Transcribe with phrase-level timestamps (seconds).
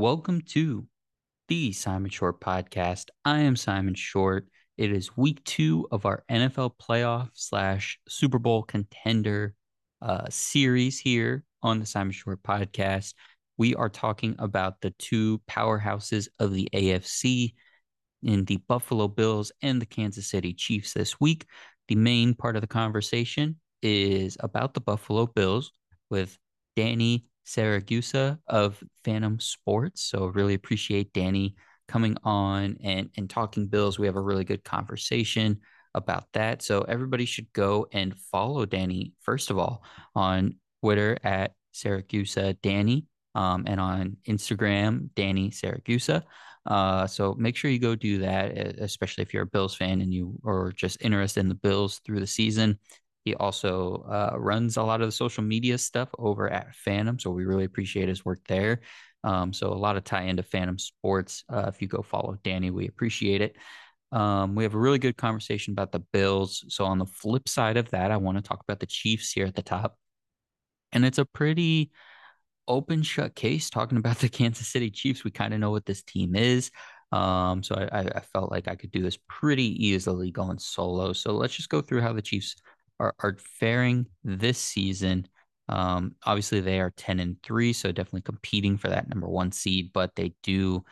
[0.00, 0.86] Welcome to
[1.48, 3.08] the Simon Short podcast.
[3.26, 4.48] I am Simon Short.
[4.78, 9.54] It is week two of our NFL playoff slash Super Bowl contender
[10.00, 13.12] uh, series here on the Simon Short podcast.
[13.58, 17.52] We are talking about the two powerhouses of the AFC
[18.22, 21.44] in the Buffalo Bills and the Kansas City Chiefs this week.
[21.88, 25.72] The main part of the conversation is about the Buffalo Bills
[26.08, 26.38] with
[26.74, 30.04] Danny Siragusa of Fantom Sports.
[30.04, 31.56] So really appreciate Danny
[31.88, 33.98] coming on and and talking Bills.
[33.98, 35.60] We have a really good conversation
[35.94, 36.62] about that.
[36.62, 39.82] So everybody should go and follow Danny first of all
[40.14, 46.22] on Twitter at Siragusa Danny um, and on Instagram Danny Siragusa.
[46.66, 50.12] Uh, so make sure you go do that, especially if you're a Bills fan and
[50.12, 52.78] you are just interested in the Bills through the season.
[53.24, 57.30] He also uh, runs a lot of the social media stuff over at Fantom, so
[57.30, 58.80] we really appreciate his work there.
[59.22, 61.44] Um, so a lot of tie into Fantom Sports.
[61.52, 63.56] Uh, if you go follow Danny, we appreciate it.
[64.12, 66.64] Um, we have a really good conversation about the Bills.
[66.68, 69.46] So on the flip side of that, I want to talk about the Chiefs here
[69.46, 69.98] at the top,
[70.92, 71.90] and it's a pretty
[72.66, 75.24] open shut case talking about the Kansas City Chiefs.
[75.24, 76.70] We kind of know what this team is.
[77.12, 81.12] Um, so I, I felt like I could do this pretty easily going solo.
[81.12, 82.54] So let's just go through how the Chiefs
[83.00, 85.26] are, are faring this season.
[85.68, 89.92] Um, obviously, they are 10 and 3, so definitely competing for that number one seed,
[89.92, 90.84] but they do,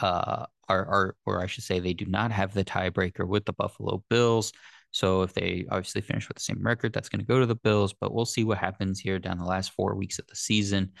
[0.00, 3.52] uh, are, are, or I should say, they do not have the tiebreaker with the
[3.52, 4.52] Buffalo Bills.
[4.92, 7.54] So if they obviously finish with the same record, that's going to go to the
[7.54, 10.92] Bills, but we'll see what happens here down the last four weeks of the season.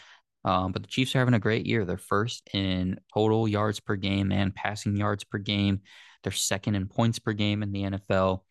[0.44, 1.84] Um, but the Chiefs are having a great year.
[1.84, 5.82] They're first in total yards per game and passing yards per game.
[6.22, 8.42] They're second in points per game in the NFL.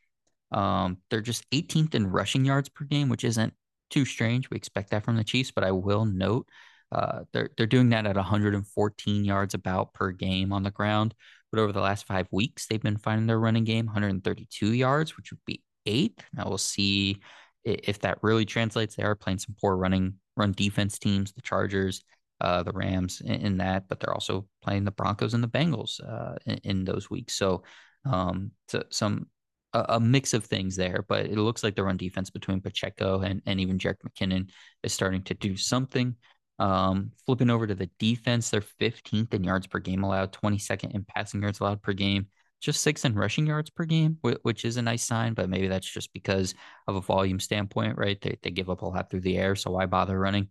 [0.51, 3.53] Um, they're just 18th in rushing yards per game, which isn't
[3.89, 4.49] too strange.
[4.49, 6.47] We expect that from the Chiefs, but I will note
[6.91, 11.13] uh, they're they're doing that at 114 yards about per game on the ground.
[11.51, 15.31] But over the last five weeks, they've been finding their running game 132 yards, which
[15.31, 16.23] would be eighth.
[16.33, 17.21] Now we'll see
[17.63, 18.95] if that really translates.
[18.95, 22.03] They are playing some poor running run defense teams, the Chargers,
[22.39, 25.99] uh, the Rams in, in, that, but they're also playing the Broncos and the Bengals
[26.01, 27.35] uh, in, in, those weeks.
[27.35, 27.63] So,
[28.05, 29.27] um, so some
[29.73, 33.21] a, a, mix of things there, but it looks like the run defense between Pacheco
[33.21, 34.49] and, and even Jerick McKinnon
[34.83, 36.15] is starting to do something.
[36.59, 41.03] Um, flipping over to the defense, they're 15th in yards per game allowed, 22nd in
[41.03, 42.27] passing yards allowed per game,
[42.61, 45.89] just sixth in rushing yards per game, which is a nice sign, but maybe that's
[45.89, 46.53] just because
[46.87, 48.21] of a volume standpoint, right?
[48.21, 50.49] They, they give up a lot through the air, so why bother running?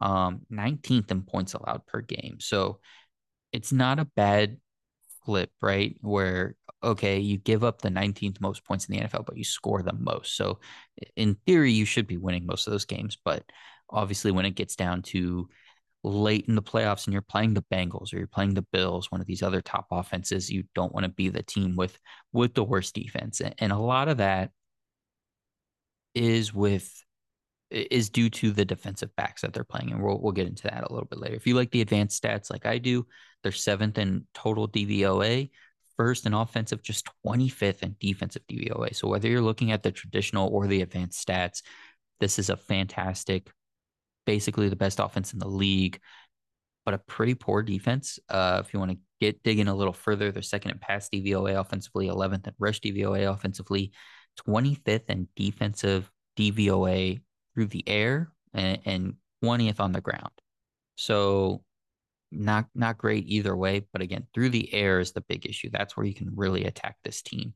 [0.00, 2.36] Um, 19th in points allowed per game.
[2.38, 2.78] So
[3.52, 4.58] it's not a bad
[5.24, 5.96] flip, right?
[6.00, 9.82] Where okay, you give up the 19th most points in the NFL, but you score
[9.82, 10.36] the most.
[10.36, 10.60] So
[11.16, 13.16] in theory, you should be winning most of those games.
[13.24, 13.42] But
[13.90, 15.48] obviously, when it gets down to
[16.04, 19.20] late in the playoffs and you're playing the Bengals or you're playing the Bills, one
[19.20, 21.98] of these other top offenses, you don't want to be the team with
[22.32, 23.40] with the worst defense.
[23.40, 24.50] And a lot of that
[26.14, 26.92] is with
[27.70, 29.90] is due to the defensive backs that they're playing.
[29.90, 31.34] And we'll, we'll get into that a little bit later.
[31.34, 33.06] If you like the advanced stats like I do,
[33.42, 35.50] they're seventh in total DVOA,
[35.98, 38.94] first in offensive, just 25th in defensive DVOA.
[38.94, 41.62] So whether you're looking at the traditional or the advanced stats,
[42.20, 43.50] this is a fantastic,
[44.24, 46.00] basically the best offense in the league,
[46.84, 48.18] but a pretty poor defense.
[48.28, 51.60] Uh, if you want to get digging a little further, they're second in pass DVOA
[51.60, 53.92] offensively, 11th in rush DVOA offensively,
[54.48, 57.20] 25th in defensive DVOA
[57.54, 60.30] through the air, and, and 20th on the ground.
[60.96, 61.62] So
[62.30, 65.70] not not great either way but again through the air is the big issue.
[65.70, 67.54] That's where you can really attack this team.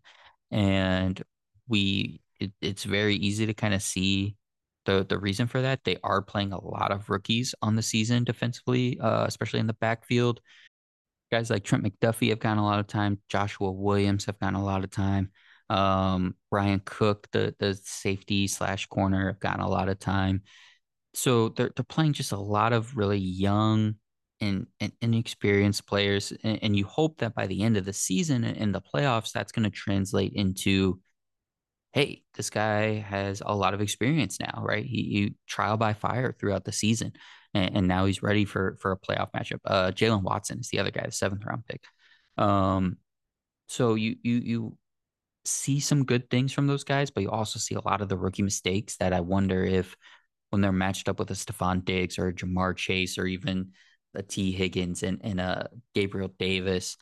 [0.50, 1.20] And
[1.68, 4.36] we it, it's very easy to kind of see
[4.86, 5.84] the the reason for that.
[5.84, 9.74] They are playing a lot of rookies on the season defensively uh, especially in the
[9.74, 10.40] backfield.
[11.30, 13.18] Guys like Trent McDuffie have gotten a lot of time.
[13.28, 15.30] Joshua Williams have gotten a lot of time.
[15.70, 20.42] Um, Bryan Cook the the safety slash corner have gotten a lot of time.
[21.14, 23.96] So they're they're playing just a lot of really young
[24.42, 28.44] and, and inexperienced players, and, and, you hope that by the end of the season
[28.44, 31.00] in the playoffs, that's going to translate into,
[31.92, 34.84] hey, this guy has a lot of experience now, right?
[34.84, 37.12] He, he trial by fire throughout the season,
[37.54, 39.60] and, and, now he's ready for for a playoff matchup.
[39.64, 41.84] Uh, Jaylen Watson is the other guy, the seventh round pick.
[42.36, 42.96] Um,
[43.68, 44.78] so you you you
[45.44, 48.18] see some good things from those guys, but you also see a lot of the
[48.18, 49.96] rookie mistakes that I wonder if
[50.50, 53.72] when they're matched up with a Stefon Diggs or a Ja'Marr Chase or even
[54.14, 56.96] a Tee Higgins and, and a Gabriel Davis,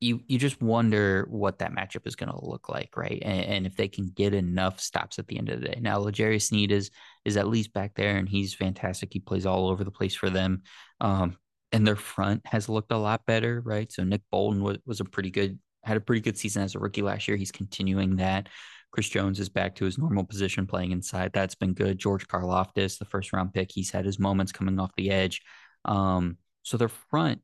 [0.00, 3.20] you you just wonder what that matchup is going to look like, right?
[3.20, 5.78] And, and, if they can get enough stops at the end of the day.
[5.80, 6.90] Now, L'Jarius Sneed is
[7.24, 9.12] is at least back there, and he's fantastic.
[9.12, 10.62] He plays all over the place for them.
[11.00, 11.36] Um,
[11.72, 13.90] and their front has looked a lot better, right?
[13.92, 16.78] So Nick Bolton was, was a pretty good, had a pretty good season as a
[16.78, 17.36] rookie last year.
[17.36, 18.48] He's continuing that.
[18.90, 21.32] Chris Jones is back to his normal position playing inside.
[21.34, 21.98] That's been good.
[21.98, 25.42] George Karlaftis, the first round pick, he's had his moments coming off the edge.
[25.88, 27.40] Um, so their front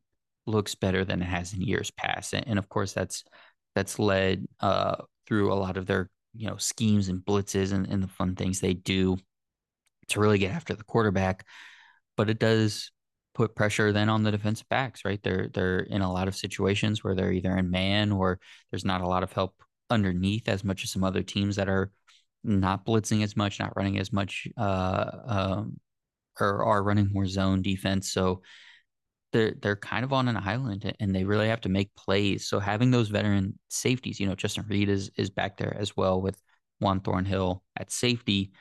[0.46, 2.35] looks better than it has in years past.
[2.35, 3.25] And, and of course, that's
[3.75, 4.96] that's led uh,
[5.26, 8.61] through a lot of their you know schemes and blitzes and, and the fun things
[8.61, 9.17] they do
[10.08, 11.46] to really get after the quarterback.
[12.17, 12.93] But it does
[13.35, 15.20] put pressure then on the defensive backs, right?
[15.23, 18.38] They're they're in a lot of situations where they're either in man or
[18.70, 19.55] there's not a lot of help
[19.90, 21.90] underneath as much as some other teams that are
[22.44, 25.81] not blitzing as much, not running as much, uh, um,
[26.40, 28.12] or are running more zone defense.
[28.12, 28.42] So
[29.32, 32.48] they're they're kind of on an island and they really have to make plays.
[32.48, 36.20] So having those veteran safeties, you know, Justin Reid is is back there as well
[36.20, 36.40] with
[36.81, 38.52] Juan Thornhill at safety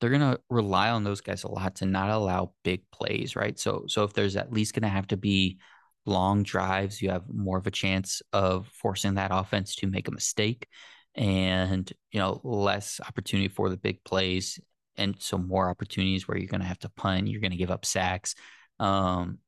[0.00, 3.58] they're going to rely on those guys a lot to not allow big plays, right?
[3.58, 5.58] So so if there's at least going to have to be
[6.04, 10.12] long drives, you have more of a chance of forcing that offense to make a
[10.12, 10.68] mistake
[11.14, 14.60] and, you know, less opportunity for the big plays
[14.96, 17.70] and so more opportunities where you're going to have to punt, you're going to give
[17.70, 18.34] up sacks.
[18.78, 19.38] Um,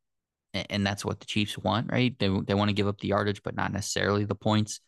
[0.54, 2.18] and, and that's what the Chiefs want, right?
[2.18, 4.80] They they want to give up the yardage but not necessarily the points.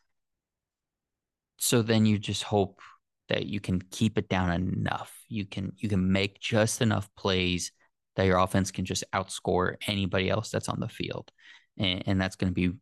[1.59, 2.81] So then you just hope
[3.29, 5.13] that you can keep it down enough.
[5.29, 7.73] You can you can make just enough plays
[8.17, 11.31] that your offense can just outscore anybody else that's on the field,
[11.77, 12.77] and, and that's going to be,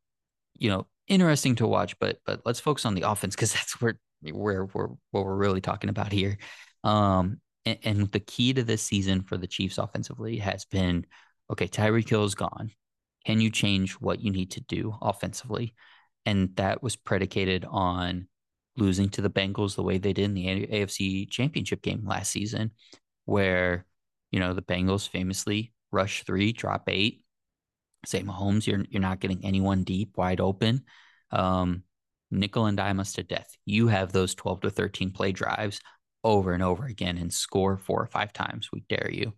[0.59, 1.99] you know, interesting to watch.
[1.99, 5.61] But but let's focus on the offense because that's where where we're what we're really
[5.61, 6.39] talking about here.
[6.85, 11.05] Um, and, and the key to this season for the Chiefs offensively has been,
[11.51, 12.71] okay, Tyreek Hill is gone.
[13.27, 15.75] Can you change what you need to do offensively?
[16.25, 18.29] And that was predicated on
[18.77, 22.71] losing to the Bengals the way they did in the AFC Championship game last season,
[23.25, 23.85] where
[24.31, 27.25] you know the Bengals famously rush three, drop eight.
[28.05, 30.85] Say Mahomes, you're you're not getting anyone deep, wide open.
[31.31, 31.83] Um,
[32.31, 33.57] nickel and dime us to death.
[33.65, 35.81] You have those 12 to 13 play drives
[36.27, 38.71] over and over again and score four or five times.
[38.73, 39.33] We dare you.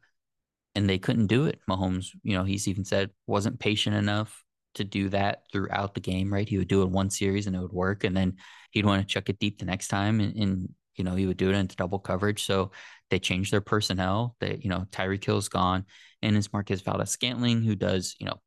[0.75, 1.61] And they couldn't do it.
[1.69, 4.43] Mahomes, you know, he's even said wasn't patient enough
[4.75, 6.49] to do that throughout the game, right?
[6.49, 8.05] He would do it one series and it would work.
[8.05, 8.37] And then
[8.71, 10.21] he'd want to chuck it deep the next time.
[10.21, 12.45] And, and you know, he would do it into double coverage.
[12.45, 12.71] So
[13.11, 14.37] they changed their personnel.
[14.41, 15.85] That, you know, Tyreek Hill's gone.
[16.23, 18.41] And it's Marquez Valdes-Scantling, who does, you know,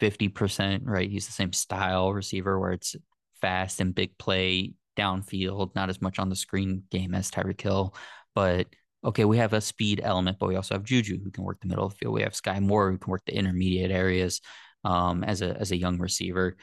[0.00, 1.10] 50%, right?
[1.10, 2.94] He's the same style receiver where it's
[3.40, 7.94] fast and big play downfield, not as much on the screen game as Tyreek Hill.
[8.34, 8.66] But
[9.04, 11.68] okay, we have a speed element, but we also have Juju who can work the
[11.68, 12.14] middle of the field.
[12.14, 14.40] We have Sky Moore who can work the intermediate areas
[14.84, 16.56] um, as a as a young receiver,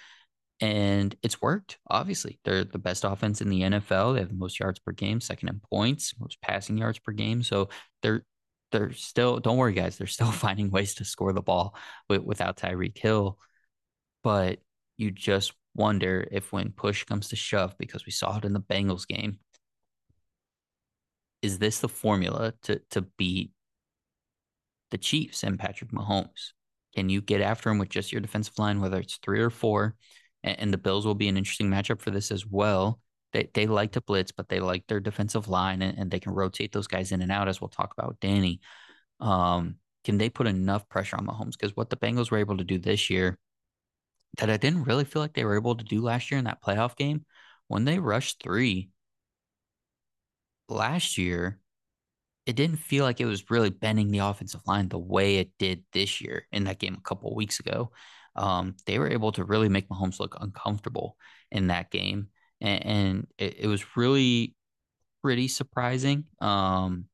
[0.59, 1.77] and it's worked.
[1.89, 4.13] Obviously, they're the best offense in the NFL.
[4.13, 7.43] They have the most yards per game, second in points, most passing yards per game.
[7.43, 7.69] So
[8.01, 8.23] they're
[8.71, 9.39] they're still.
[9.39, 9.97] Don't worry, guys.
[9.97, 11.75] They're still finding ways to score the ball
[12.09, 13.37] with, without Tyreek Hill,
[14.23, 14.59] but
[14.97, 18.59] you just wonder if when push comes to shove, because we saw it in the
[18.59, 19.39] Bengals game,
[21.41, 23.51] is this the formula to to beat
[24.91, 26.53] the Chiefs and Patrick Mahomes?
[26.95, 29.95] Can you get after him with just your defensive line, whether it's three or four?
[30.43, 32.99] And, and the Bills will be an interesting matchup for this as well.
[33.33, 36.33] They, they like to blitz, but they like their defensive line and, and they can
[36.33, 38.59] rotate those guys in and out, as we'll talk about Danny.
[39.21, 41.51] Um, can they put enough pressure on Mahomes?
[41.51, 43.37] Because what the Bengals were able to do this year
[44.37, 46.63] that I didn't really feel like they were able to do last year in that
[46.63, 47.25] playoff game
[47.71, 48.89] when they rushed three
[50.67, 51.59] last year,
[52.45, 55.83] it didn't feel like it was really bending the offensive line the way it did
[55.93, 57.91] this year in that game a couple weeks ago.
[58.35, 61.15] Um, they were able to really make Mahomes look uncomfortable
[61.49, 62.27] in that game,
[62.59, 64.53] and, and it, it, was really
[65.21, 67.05] pretty surprising, um,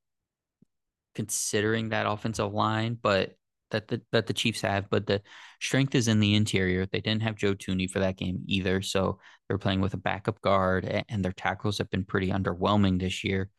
[1.14, 3.36] considering that offensive line, but
[3.72, 4.90] that the that the Chiefs have.
[4.90, 5.22] But the
[5.62, 6.86] strength is in the interior.
[6.86, 10.42] They didn't have Joe Thuney for that game either, so they're playing with a backup
[10.42, 13.50] guard, and, their tackles have been pretty underwhelming this year.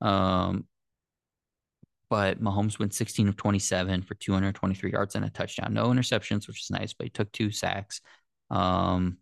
[0.00, 0.66] Um,
[2.12, 5.72] but Mahomes went 16 of 27 for 223 yards and a touchdown.
[5.72, 8.02] No interceptions, which is nice, but he took two sacks,
[8.50, 9.16] um,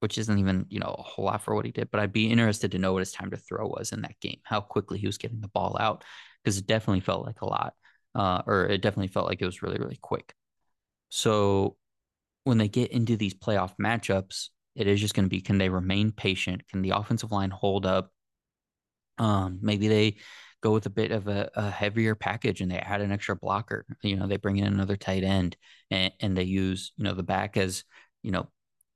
[0.00, 1.90] which isn't even, you know, a whole lot for what he did.
[1.90, 4.40] But I'd be interested to know what his time to throw was in that game,
[4.44, 6.04] how quickly he was getting the ball out,
[6.44, 7.72] because it definitely felt like a lot,
[8.16, 10.34] uh, or it definitely felt like it was really, really quick.
[11.10, 11.76] So
[12.44, 15.68] when they get into these playoff matchups, it is just going to be can they
[15.68, 16.66] remain patient?
[16.68, 18.10] Can the offensive line hold up?
[19.18, 20.16] Um, maybe they
[20.62, 23.86] go with a bit of a, a, heavier package and they add an extra blocker.
[24.02, 25.56] You know, they bring in another tight end
[25.90, 27.84] and, and they use, you know, the back as,
[28.22, 28.48] you know,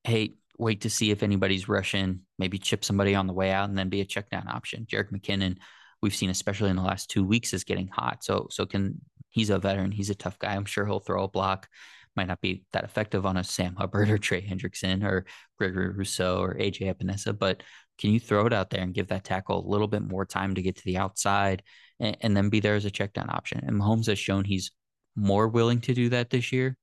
[0.04, 3.78] hey, wait to see if anybody's rushing, maybe chip somebody on the way out and
[3.78, 4.86] then be a check down option.
[4.86, 5.56] Jerick McKinnon,
[6.02, 8.22] we've seen, especially in the last two weeks, is getting hot.
[8.24, 9.00] So, so can
[9.30, 10.54] he's a veteran, he's a tough guy.
[10.54, 11.68] I'm sure he'll throw a block.
[12.16, 15.26] might not be that effective on a Sam Hubbard or Trey Hendrickson or
[15.58, 17.62] Gregory Rousseau or AJ Epenesa, but
[17.98, 20.54] can you throw it out there and give that tackle a little bit more time
[20.54, 21.62] to get to the outside
[21.98, 23.62] and, and then be there as a check down option?
[23.64, 24.72] And Mahomes has shown he's
[25.14, 26.76] more willing to do that this year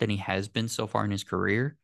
[0.00, 1.76] than he has been so far in his career.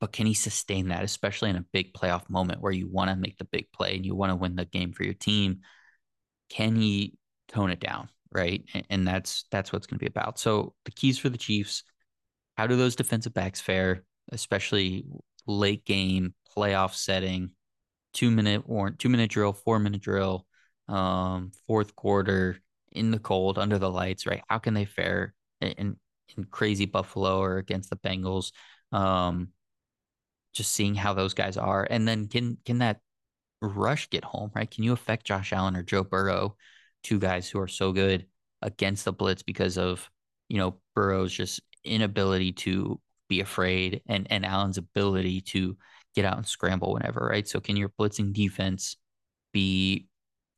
[0.00, 3.16] But can he sustain that, especially in a big playoff moment where you want to
[3.16, 5.60] make the big play and you want to win the game for your team?
[6.50, 7.14] Can he
[7.48, 8.08] tone it down?
[8.34, 8.64] Right.
[8.74, 10.38] And, and that's that's what's going to be about.
[10.38, 11.84] So the keys for the Chiefs,
[12.56, 15.04] how do those defensive backs fare, especially
[15.46, 17.50] late game playoff setting,
[18.12, 20.46] two minute or two minute drill, four minute drill,
[20.88, 22.58] um, fourth quarter
[22.90, 24.42] in the cold under the lights, right?
[24.48, 25.96] How can they fare in,
[26.36, 28.50] in crazy Buffalo or against the Bengals?
[28.90, 29.48] Um,
[30.52, 33.00] just seeing how those guys are, and then can can that
[33.60, 34.70] rush get home, right?
[34.70, 36.56] Can you affect Josh Allen or Joe Burrow,
[37.04, 38.26] two guys who are so good
[38.62, 40.10] against the blitz because of
[40.48, 45.76] you know Burrow's just inability to be afraid and and Allen's ability to
[46.14, 47.46] get out and scramble whenever, right?
[47.46, 48.96] So can your blitzing defense
[49.52, 50.06] be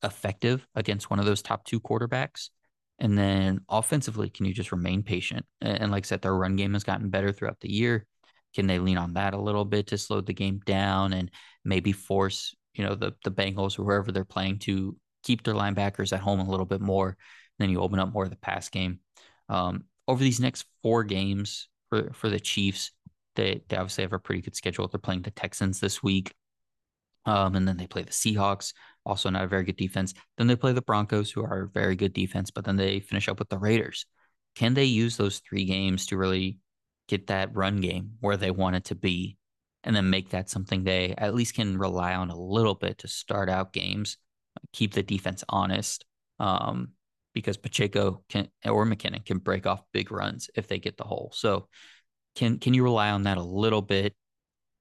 [0.03, 2.51] effective against one of those top two quarterbacks?
[2.99, 5.45] And then offensively, can you just remain patient?
[5.61, 8.07] And like I said, their run game has gotten better throughout the year.
[8.55, 11.31] Can they lean on that a little bit to slow the game down and
[11.65, 16.13] maybe force, you know, the the Bengals or wherever they're playing to keep their linebackers
[16.13, 17.17] at home a little bit more?
[17.59, 19.01] Then you open up more of the pass game.
[19.49, 22.93] Um, over these next four games for for the Chiefs,
[23.35, 24.89] they they obviously have a pretty good schedule.
[24.89, 26.35] They're playing the Texans this week.
[27.27, 28.73] Um, and then they play the Seahawks,
[29.05, 30.15] also not a very good defense.
[30.39, 33.29] Then they play the Broncos, who are a very good defense, but then they finish
[33.29, 34.07] up with the Raiders.
[34.55, 36.61] Can they use those three games to really
[37.09, 39.39] get that run game where they want it to be
[39.85, 43.09] and then make that something they at least can rely on a little bit to
[43.09, 44.19] start out games,
[44.73, 46.05] keep the defense honest?
[46.39, 46.93] Um,
[47.35, 51.31] because Pacheco can or McKinnon can break off big runs if they get the hole.
[51.35, 51.69] So
[52.35, 54.15] can can you rely on that a little bit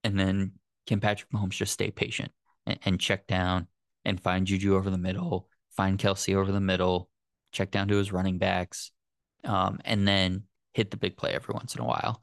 [0.06, 0.54] and then
[0.88, 2.32] can Patrick Mahomes just stay patient
[2.66, 3.68] and, and check down
[4.06, 7.10] and find Juju over the middle, find Kelce over the middle,
[7.52, 8.92] check down to his running backs,
[9.44, 12.22] um, and then hit the big play every once in a while.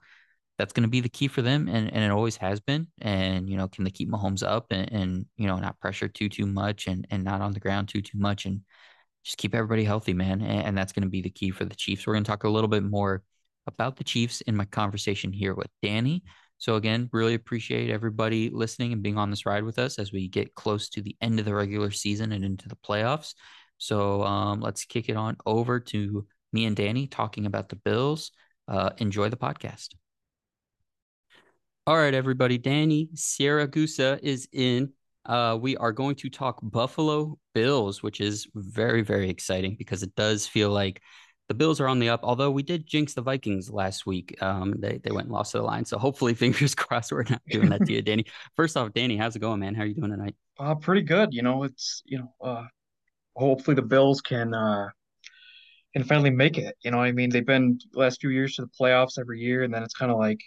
[0.59, 2.87] That's going to be the key for them, and, and it always has been.
[3.01, 6.29] And you know, can they keep Mahomes up and, and you know not pressure too
[6.29, 8.61] too much and and not on the ground too too much, and
[9.25, 10.41] just keep everybody healthy, man.
[10.43, 12.07] And, and that's going to be the key for the Chiefs.
[12.07, 13.23] We're going to talk a little bit more
[13.67, 16.23] about the Chiefs in my conversation here with Danny.
[16.59, 20.29] So again, really appreciate everybody listening and being on this ride with us as we
[20.29, 23.35] get close to the end of the regular season and into the playoffs.
[23.79, 28.31] So um, let's kick it on over to me and Danny talking about the Bills.
[28.69, 29.89] Uh, enjoy the podcast.
[31.85, 32.59] All right, everybody.
[32.59, 34.93] Danny Siragusa is in.
[35.27, 40.15] Uh, we are going to talk Buffalo Bills, which is very, very exciting because it
[40.15, 41.03] does feel like
[41.49, 44.41] the Bills are on the up, although we did jinx the Vikings last week.
[44.41, 45.85] Um, they they went and lost to the line.
[45.85, 48.27] So hopefully, fingers crossed, we're not doing that to you, Danny.
[48.55, 49.75] First off, Danny, how's it going, man?
[49.75, 50.37] How are you doing tonight?
[50.61, 51.35] Uh, pretty good.
[51.35, 52.65] You know, it's you know, uh,
[53.35, 54.87] hopefully the Bills can uh
[55.95, 56.77] can finally make it.
[56.85, 59.75] You know, I mean, they've been last few years to the playoffs every year, and
[59.75, 60.39] then it's kind of like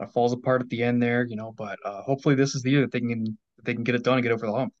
[0.00, 1.26] uh, falls apart at the end there.
[1.26, 3.94] You know, but uh, hopefully this is the year that they can they can get
[3.94, 4.72] it done and get over the hump.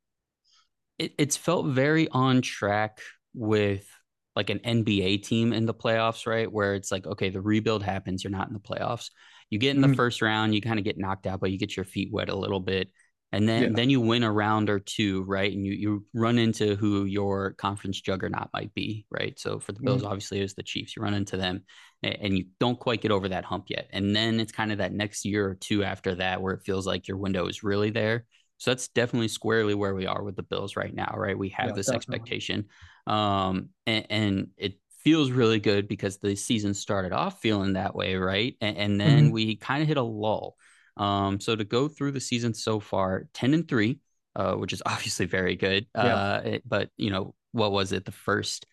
[0.98, 3.00] It, it's felt very on track
[3.34, 3.88] with
[4.36, 6.50] like an NBA team in the playoffs, right?
[6.50, 9.10] Where it's like, okay, the rebuild happens, you're not in the playoffs.
[9.50, 9.96] You get in the mm-hmm.
[9.96, 12.36] first round, you kind of get knocked out, but you get your feet wet a
[12.36, 12.90] little bit.
[13.32, 13.68] And then yeah.
[13.72, 15.52] then you win a round or two, right?
[15.52, 19.36] And you you run into who your conference juggernaut might be, right?
[19.40, 20.06] So for the Bills, mm-hmm.
[20.06, 20.94] obviously, it was the Chiefs.
[20.94, 21.64] You run into them
[22.04, 23.88] and you don't quite get over that hump yet.
[23.92, 26.86] And then it's kind of that next year or two after that where it feels
[26.86, 28.24] like your window is really there.
[28.58, 31.36] So that's definitely squarely where we are with the Bills right now, right?
[31.36, 32.16] We have yeah, this definitely.
[32.16, 32.66] expectation.
[33.06, 38.14] Um, and, and, it feels really good because the season started off feeling that way,
[38.14, 38.56] right?
[38.62, 39.32] And, and then mm-hmm.
[39.32, 40.56] we kind of hit a lull.
[40.96, 43.98] Um, so to go through the season so far, 10 and 3,
[44.34, 45.86] uh, which is obviously very good.
[45.94, 46.02] Yeah.
[46.02, 48.06] Uh, it, but, you know, what was it?
[48.06, 48.66] The first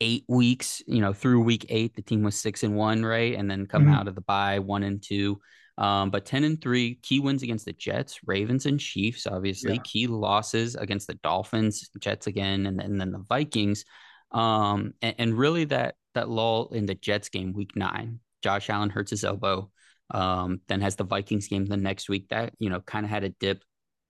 [0.00, 3.34] eight weeks, you know, through week eight, the team was six and one, right?
[3.34, 3.94] And then come mm-hmm.
[3.94, 5.40] out of the bye one and two.
[5.78, 9.74] Um, but 10 and 3, key wins against the Jets, Ravens, and Chiefs, obviously.
[9.74, 9.82] Yeah.
[9.84, 13.84] Key losses against the Dolphins, Jets again, and, and then the Vikings.
[14.32, 18.18] Um, and, and, really that that lull in the Jets game, week nine.
[18.42, 19.70] Josh Allen hurts his elbow.
[20.10, 22.28] Um, then has the Vikings game the next week.
[22.30, 23.62] That, you know, kind of had a dip.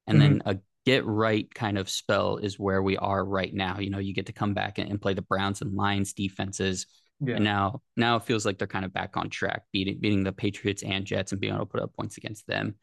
[0.07, 0.39] And mm-hmm.
[0.39, 3.79] then a get right kind of spell is where we are right now.
[3.79, 6.87] You know, you get to come back and, and play the Browns and Lions defenses
[7.21, 7.35] yeah.
[7.37, 10.33] And now now it feels like they're kind of back on track, beating beating the
[10.33, 12.77] Patriots and Jets and being able to put up points against them.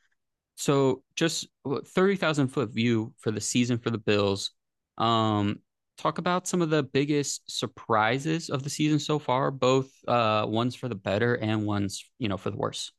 [0.56, 1.48] So just
[1.88, 4.52] thirty thousand foot view for the season for the Bills.
[4.98, 5.60] Um,
[5.98, 10.76] talk about some of the biggest surprises of the season so far, both uh, ones
[10.76, 12.92] for the better and ones, you know, for the worse.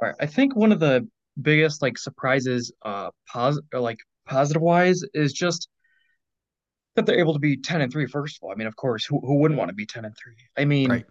[0.00, 0.16] All right.
[0.20, 1.06] I think one of the
[1.40, 5.68] biggest like surprises, uh, positive like positive wise, is just
[6.96, 8.52] that they're able to be 10 and 3 first of all.
[8.52, 10.34] I mean, of course, who, who wouldn't want to be 10 and 3?
[10.56, 11.04] I mean, right.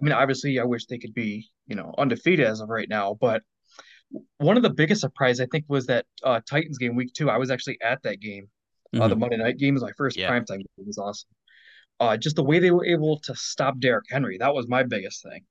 [0.00, 3.16] I mean, obviously I wish they could be, you know, undefeated as of right now,
[3.20, 3.42] but
[4.38, 7.28] one of the biggest surprise I think was that uh, Titans game week 2.
[7.28, 8.48] I was actually at that game.
[8.94, 9.02] Mm-hmm.
[9.02, 10.30] Uh, the Monday night game was my first yeah.
[10.30, 10.66] primetime game.
[10.78, 11.28] It was awesome.
[12.00, 15.22] Uh, just the way they were able to stop Derrick Henry, that was my biggest
[15.22, 15.42] thing.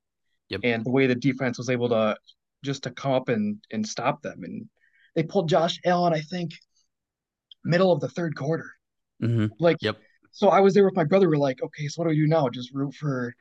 [0.48, 0.60] Yep.
[0.64, 2.16] And the way the defense was able to
[2.64, 4.44] just to come up and and stop them.
[4.44, 4.68] And
[5.14, 6.52] they pulled Josh Allen, I think,
[7.64, 8.70] middle of the third quarter.
[9.22, 9.46] Mm-hmm.
[9.58, 9.98] Like, yep.
[10.30, 11.28] So I was there with my brother.
[11.28, 12.48] We're like, okay, so what do we do now?
[12.48, 13.34] Just root for,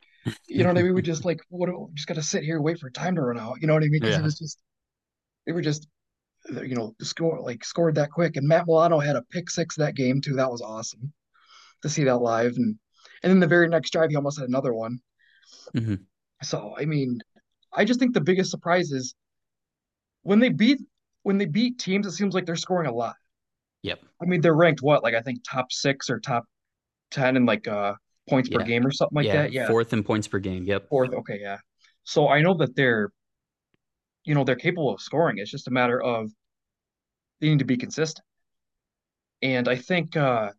[0.48, 0.94] you know what I mean?
[0.94, 1.68] We just like, what?
[1.68, 3.58] Do, just got to sit here, wait for time to run out.
[3.62, 4.00] You know what I mean?
[4.02, 4.22] Because yeah.
[4.22, 4.60] it was just,
[5.46, 5.88] they were just,
[6.50, 8.38] you know, score like scored that quick.
[8.38, 10.34] And Matt Milano had a pick six that game too.
[10.36, 11.14] That was awesome
[11.82, 12.54] to see that live.
[12.56, 12.78] And
[13.22, 15.00] and then the very next drive, he almost had another one.
[15.76, 15.96] Mm-hmm.
[16.42, 17.20] So I mean,
[17.74, 19.16] I just think the biggest surprise is
[20.24, 20.80] when they beat
[21.24, 23.16] when they beat teams, it seems like they're scoring a lot.
[23.84, 24.00] Yep.
[24.22, 26.46] I mean, they're ranked what, like I think top six or top
[27.12, 27.94] ten in like uh
[28.30, 28.58] points yeah.
[28.58, 29.52] per game or something like yeah, that.
[29.52, 29.68] Yeah.
[29.68, 30.64] Fourth in points per game.
[30.64, 30.90] Yep.
[30.90, 31.14] Fourth.
[31.14, 31.40] Okay.
[31.42, 31.58] Yeah.
[32.04, 33.10] So I know that they're,
[34.24, 35.38] you know, they're capable of scoring.
[35.38, 36.32] It's just a matter of
[37.40, 38.26] they need to be consistent.
[39.42, 40.52] And I think uh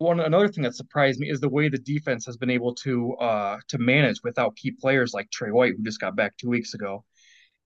[0.00, 3.14] one another thing that surprised me is the way the defense has been able to
[3.14, 6.72] uh to manage without key players like Tre White, who just got back two weeks
[6.74, 7.04] ago,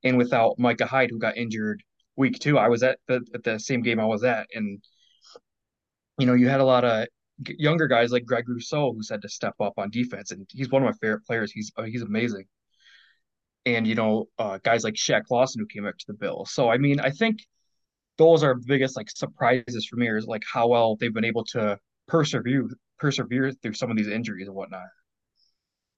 [0.02, 1.82] and without Micah Hyde, who got injured
[2.16, 2.58] week two.
[2.58, 4.82] I was at the at the same game I was at, and
[6.18, 7.06] you know, you had a lot of
[7.58, 10.82] younger guys like Greg Rousseau who said to step up on defense, and he's one
[10.82, 11.52] of my favorite players.
[11.52, 12.46] He's uh, he's amazing.
[13.66, 16.52] And you know, uh, guys like Shaq Lawson who came up to the Bills.
[16.52, 17.38] So I mean, I think
[18.18, 21.78] those are biggest like surprises for me is like how well they've been able to
[22.08, 24.86] persevere persevere through some of these injuries and whatnot.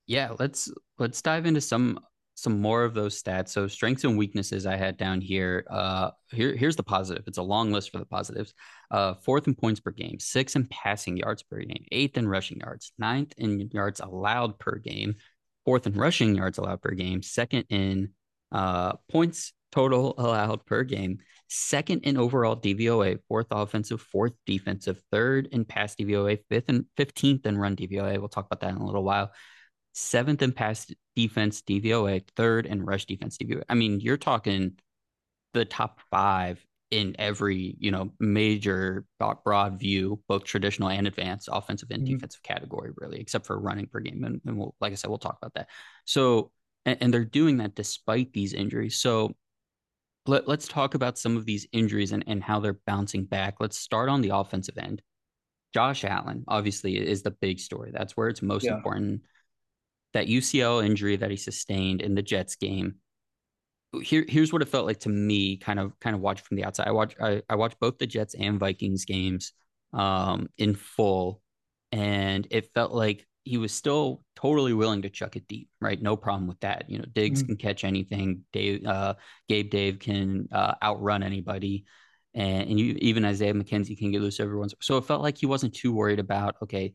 [0.05, 1.99] Yeah, let's let's dive into some
[2.37, 3.49] some more of those stats.
[3.49, 5.65] So strengths and weaknesses I had down here.
[5.69, 7.23] Uh, here here's the positive.
[7.27, 8.53] It's a long list for the positives.
[8.91, 12.59] Uh, fourth in points per game, sixth in passing yards per game, eighth in rushing
[12.59, 15.15] yards, ninth in yards allowed per game,
[15.65, 18.09] fourth in rushing yards allowed per game, second in
[18.51, 25.47] uh, points total allowed per game, second in overall DVOA, fourth offensive, fourth defensive, third
[25.51, 28.17] in pass DVOA, fifth and fifteenth in run DVOA.
[28.19, 29.31] We'll talk about that in a little while.
[29.93, 33.63] Seventh in pass defense DVOA, third in rush defense DVOA.
[33.69, 34.77] I mean, you're talking
[35.53, 39.05] the top five in every you know major
[39.43, 42.15] broad view, both traditional and advanced offensive and mm-hmm.
[42.15, 44.23] defensive category, really, except for running per game.
[44.23, 45.69] And, and we'll, like I said, we'll talk about that.
[46.05, 46.51] So,
[46.85, 48.97] and, and they're doing that despite these injuries.
[48.97, 49.35] So
[50.27, 53.55] let, let's talk about some of these injuries and, and how they're bouncing back.
[53.59, 55.01] Let's start on the offensive end.
[55.73, 57.91] Josh Allen, obviously, is the big story.
[57.93, 58.75] That's where it's most yeah.
[58.75, 59.21] important.
[60.13, 62.95] That UCL injury that he sustained in the Jets game.
[64.01, 66.63] Here, here's what it felt like to me, kind of, kind of watch from the
[66.63, 66.87] outside.
[66.87, 69.53] I watched, I, I watched both the Jets and Vikings games,
[69.93, 71.41] um, in full,
[71.91, 76.01] and it felt like he was still totally willing to chuck it deep, right?
[76.01, 76.89] No problem with that.
[76.89, 77.53] You know, Diggs mm-hmm.
[77.53, 78.43] can catch anything.
[78.53, 79.15] Dave, uh,
[79.47, 81.85] Gabe Dave can uh, outrun anybody,
[82.33, 84.73] and, and you, even Isaiah McKenzie can get loose every once.
[84.81, 86.93] So it felt like he wasn't too worried about okay,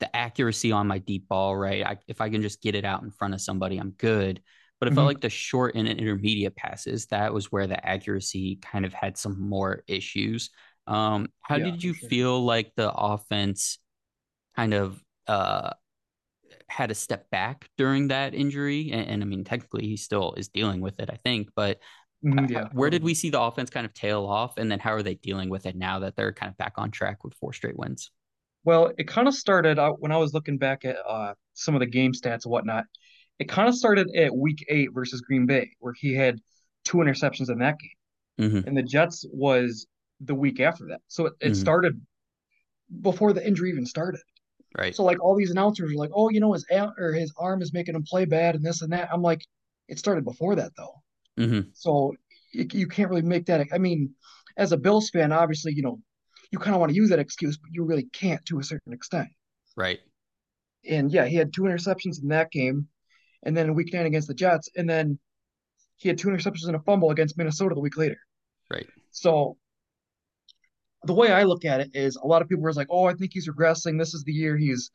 [0.00, 1.84] the accuracy on my deep ball, right?
[1.84, 4.42] I, if I can just get it out in front of somebody, I'm good.
[4.80, 4.96] But it mm-hmm.
[4.96, 9.16] felt like the short and intermediate passes that was where the accuracy kind of had
[9.16, 10.50] some more issues.
[10.86, 12.08] Um, how yeah, did you sure.
[12.08, 13.78] feel like the offense
[14.56, 15.70] kind of uh,
[16.68, 18.90] had a step back during that injury.
[18.92, 21.50] And, and, I mean, technically, he still is dealing with it, I think.
[21.54, 21.80] But
[22.24, 22.68] mm, yeah.
[22.72, 24.56] where did we see the offense kind of tail off?
[24.58, 26.90] And then how are they dealing with it now that they're kind of back on
[26.90, 28.10] track with four straight wins?
[28.64, 31.80] Well, it kind of started out when I was looking back at uh, some of
[31.80, 32.84] the game stats and whatnot.
[33.38, 36.40] It kind of started at week eight versus Green Bay, where he had
[36.84, 38.48] two interceptions in that game.
[38.48, 38.68] Mm-hmm.
[38.68, 39.86] And the Jets was
[40.20, 41.00] the week after that.
[41.08, 41.54] So it, it mm-hmm.
[41.54, 42.00] started
[43.02, 44.20] before the injury even started.
[44.76, 44.94] Right.
[44.94, 47.72] So like all these announcers are like, oh, you know, his or his arm is
[47.72, 49.08] making him play bad and this and that.
[49.12, 49.44] I'm like,
[49.88, 50.94] it started before that though.
[51.38, 51.68] Mm-hmm.
[51.74, 52.14] So
[52.52, 53.66] you, you can't really make that.
[53.72, 54.14] I mean,
[54.56, 56.00] as a Bills fan, obviously, you know,
[56.50, 58.92] you kind of want to use that excuse, but you really can't to a certain
[58.92, 59.28] extent.
[59.76, 60.00] Right.
[60.88, 62.88] And yeah, he had two interceptions in that game,
[63.42, 65.18] and then a week nine against the Jets, and then
[65.96, 68.18] he had two interceptions and a fumble against Minnesota the week later.
[68.70, 68.86] Right.
[69.10, 69.56] So
[71.04, 73.14] the way I look at it is a lot of people were like, "Oh, I
[73.14, 73.98] think he's regressing.
[73.98, 74.90] This is the year he's,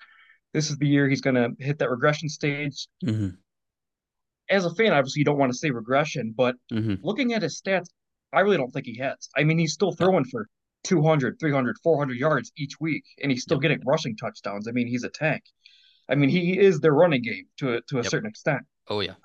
[0.54, 3.30] this is the year he's going to hit that regression stage." Mm-hmm.
[4.50, 6.96] As a fan, obviously, you don't want to say regression, but mm-hmm.
[7.04, 7.88] looking at his stats,
[8.34, 9.30] I really don't think he has.
[9.36, 10.48] I mean, he's still throwing for
[10.84, 13.62] 200, 300, 400 yards each week, and he's still Yep.
[13.62, 14.68] getting rushing touchdowns.
[14.68, 15.44] I mean, he's a tank.
[16.10, 18.12] I mean, he is their running game to a, to a Yep.
[18.12, 18.62] certain extent.
[18.88, 19.16] Oh yeah.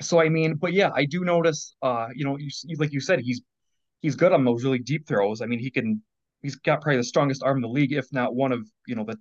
[0.00, 1.74] So I mean, but yeah, I do notice.
[1.82, 3.40] Uh, you know, you, like you said, he's
[4.02, 5.40] he's good on those really deep throws.
[5.42, 6.02] I mean, he can.
[6.42, 9.04] He's got probably the strongest arm in the league, if not one of you know
[9.04, 9.16] the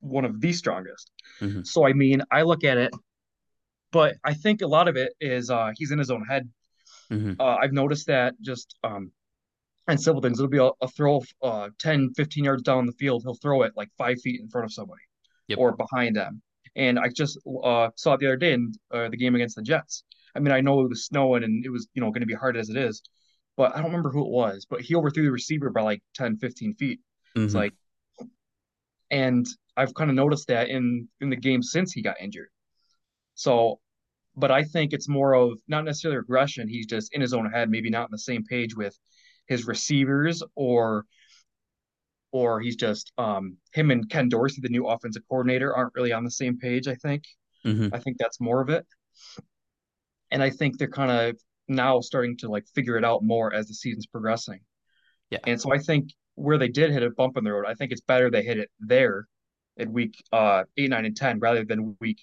[0.00, 1.10] one of the strongest.
[1.40, 2.92] hmm So I mean, I look at it,
[3.92, 6.48] but I think a lot of it is uh, he's in his own head.
[7.10, 9.12] hmm Uh, I've noticed that just um,
[9.88, 10.38] and simple things.
[10.38, 13.22] It'll be a, a throw uh 10, 15 yards down the field.
[13.24, 15.02] He'll throw it like five feet in front of somebody
[15.48, 15.58] Yep.
[15.58, 16.42] or behind them.
[16.76, 19.62] And I just uh, saw it the other day in uh, the game against the
[19.62, 20.04] Jets.
[20.34, 22.34] I mean, I know it was snowing and it was, you know, going to be
[22.34, 23.02] hard as it is,
[23.56, 26.36] but I don't remember who it was, but he overthrew the receiver by like 10,
[26.38, 27.00] 15 feet.
[27.44, 27.74] It's hmm like,
[29.10, 32.48] and I've kind of noticed that in in the game since he got injured.
[33.34, 33.80] So,
[34.36, 36.68] but I think it's more of not necessarily aggression.
[36.68, 38.98] He's just in his own head, maybe not on the same page with
[39.48, 41.06] his receivers or
[42.32, 46.24] or he's just um him and Ken Dorsey, the new offensive coordinator, aren't really on
[46.24, 47.24] the same page, I think.
[47.64, 48.86] hmm I think that's more of it.
[50.30, 53.66] And I think they're kind of now starting to like figure it out more as
[53.68, 54.60] the season's progressing.
[55.30, 55.38] Yeah.
[55.46, 57.92] And so I think where they did hit a bump in the road, I think
[57.92, 59.26] it's better they hit it there
[59.76, 62.20] in week uh 8, 9, and 10 rather than week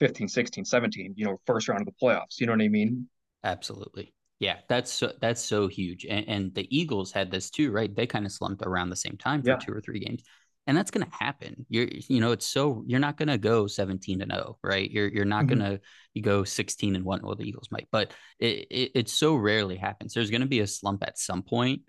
[0.00, 2.38] 15, 16, 17, you know, first round of the playoffs.
[2.40, 3.08] You know what I mean?
[3.42, 4.12] Absolutely.
[4.40, 6.04] Yeah, that's so, that's so huge.
[6.04, 7.94] And, and the Eagles had this too, right?
[7.94, 9.56] They kind of slumped around the same time for Yeah.
[9.56, 10.22] two or three games.
[10.66, 11.66] And that's going to happen.
[11.68, 14.90] You're, you know, it's so you're not going to go 17 to 0, right?
[14.90, 15.48] You're you're not Mhm.
[15.48, 15.80] going to
[16.14, 19.76] you go 16 and 1 well the Eagles might, but it, it it so rarely
[19.76, 20.14] happens.
[20.14, 21.82] There's going to be a slump at some point.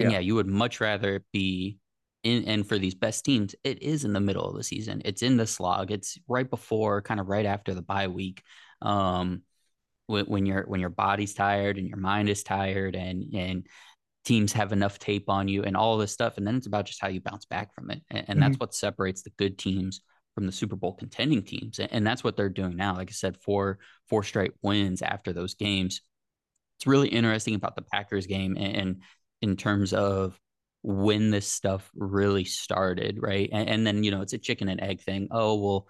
[0.00, 0.12] And Yeah.
[0.12, 1.78] yeah, you would much rather be
[2.22, 5.02] in and for these best teams, it is in the middle of the season.
[5.04, 5.90] It's in the slog.
[5.90, 8.42] It's right before kind of right after the bye week.
[8.80, 9.42] Um
[10.06, 13.66] when, when your when your body's tired and your mind is tired and and
[14.24, 17.00] teams have enough tape on you and all this stuff and then it's about just
[17.00, 18.60] how you bounce back from it and, and that's Mhm.
[18.60, 20.00] what separates the good teams
[20.34, 22.94] from the super bowl contending teams and, and that's what they're doing now.
[22.96, 26.00] Like i said four four straight wins after those games.
[26.78, 29.02] It's really interesting about the packers game and, and
[29.40, 30.38] in terms of
[30.82, 33.48] when this stuff really started right?
[33.52, 35.28] And, and then you know it's a chicken and egg thing.
[35.30, 35.86] Oh well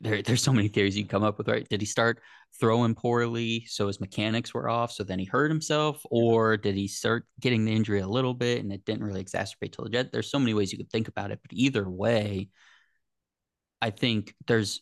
[0.00, 1.68] there, there's so many theories you can come up with, right?
[1.68, 2.20] Did he start
[2.58, 6.88] throwing poorly so his mechanics were off, so then he hurt himself, or did he
[6.88, 10.12] start getting the injury a little bit and it didn't really exacerbate till the jet?
[10.12, 12.48] There's so many ways you could think about it, but either way,
[13.80, 14.80] I think there's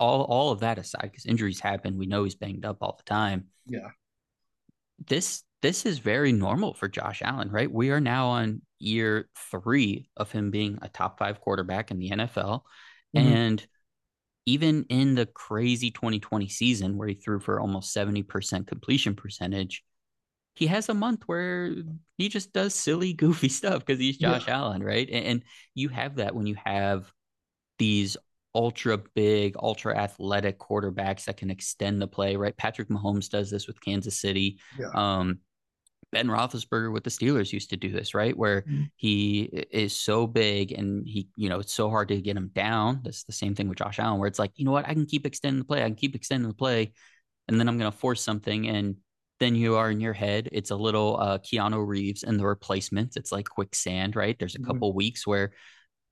[0.00, 1.96] all all of that aside because injuries happen.
[1.96, 3.46] We know he's banged up all the time.
[3.66, 3.90] Yeah.
[5.06, 7.70] This this is very normal for Josh Allen, right?
[7.70, 12.10] We are now on year three of him being a top five quarterback in the
[12.10, 12.64] NFL,
[13.14, 13.20] Mhm.
[13.20, 13.66] and
[14.46, 19.84] even in the crazy 2020 season where he threw for almost 70% completion percentage,
[20.54, 21.74] he has a month where
[22.18, 24.58] he just does silly, goofy stuff because he's Josh Yeah.
[24.58, 25.08] Allen, right?
[25.10, 25.42] And, and
[25.74, 27.10] you have that when you have
[27.78, 28.16] these
[28.54, 32.56] ultra big, ultra athletic quarterbacks that can extend the play, right?
[32.56, 34.58] Patrick Mahomes does this with Kansas City.
[34.78, 34.90] Yeah.
[34.94, 35.38] Um,
[36.12, 38.36] Ben Roethlisberger with the Steelers used to do this, right?
[38.36, 38.90] Where Mhm.
[38.96, 43.00] he is so big and he, you know, it's so hard to get him down.
[43.02, 45.06] That's the same thing with Josh Allen, where it's like, you know what, I can
[45.06, 46.92] keep extending the play, I can keep extending the play,
[47.48, 48.96] and then I'm going to force something, and
[49.40, 50.48] then you are in your head.
[50.52, 53.16] It's a little uh, Keanu Reeves and the replacements.
[53.16, 54.38] It's like quicksand, right?
[54.38, 54.66] There's a Mhm.
[54.66, 55.52] couple weeks where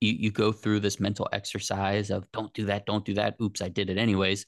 [0.00, 3.36] you you go through this mental exercise of don't do that, don't do that.
[3.40, 4.46] Oops, I did it anyways,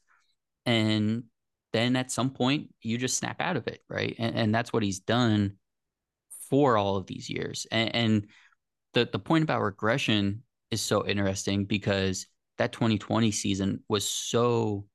[0.67, 1.25] and
[1.73, 4.15] then at some point you just snap out of it, right?
[4.19, 5.55] And, and that's what he's done
[6.51, 7.67] for all of these years.
[7.71, 8.27] And, and
[8.95, 12.27] the the point about regression is so interesting because
[12.59, 14.87] that 2020 season was so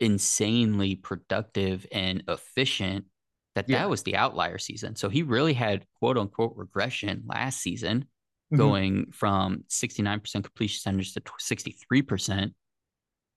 [0.00, 3.06] insanely productive and efficient
[3.54, 3.78] that Yeah.
[3.78, 4.96] that was the outlier season.
[4.96, 8.06] So he really had quote unquote regression last season,
[8.52, 8.56] Mhm.
[8.58, 12.54] going from 69% completion percentage to 63%.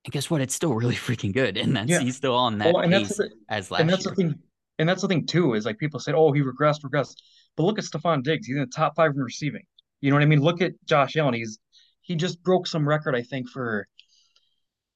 [0.05, 0.41] And guess what?
[0.41, 1.57] It's still really freaking good.
[1.57, 1.99] And that's Yeah.
[1.99, 4.11] he's still on that Well, and that's the, as last and that's year.
[4.15, 4.35] the thing,
[4.79, 7.15] and that's the thing too, is like people said, oh, he regressed, regressed.
[7.57, 8.47] But look at Stefon Diggs.
[8.47, 9.63] He's in the top five in receiving.
[10.01, 10.41] You know what I mean?
[10.41, 11.33] Look at Josh Allen.
[11.33, 11.59] He's
[12.01, 13.87] he just broke some record, I think, for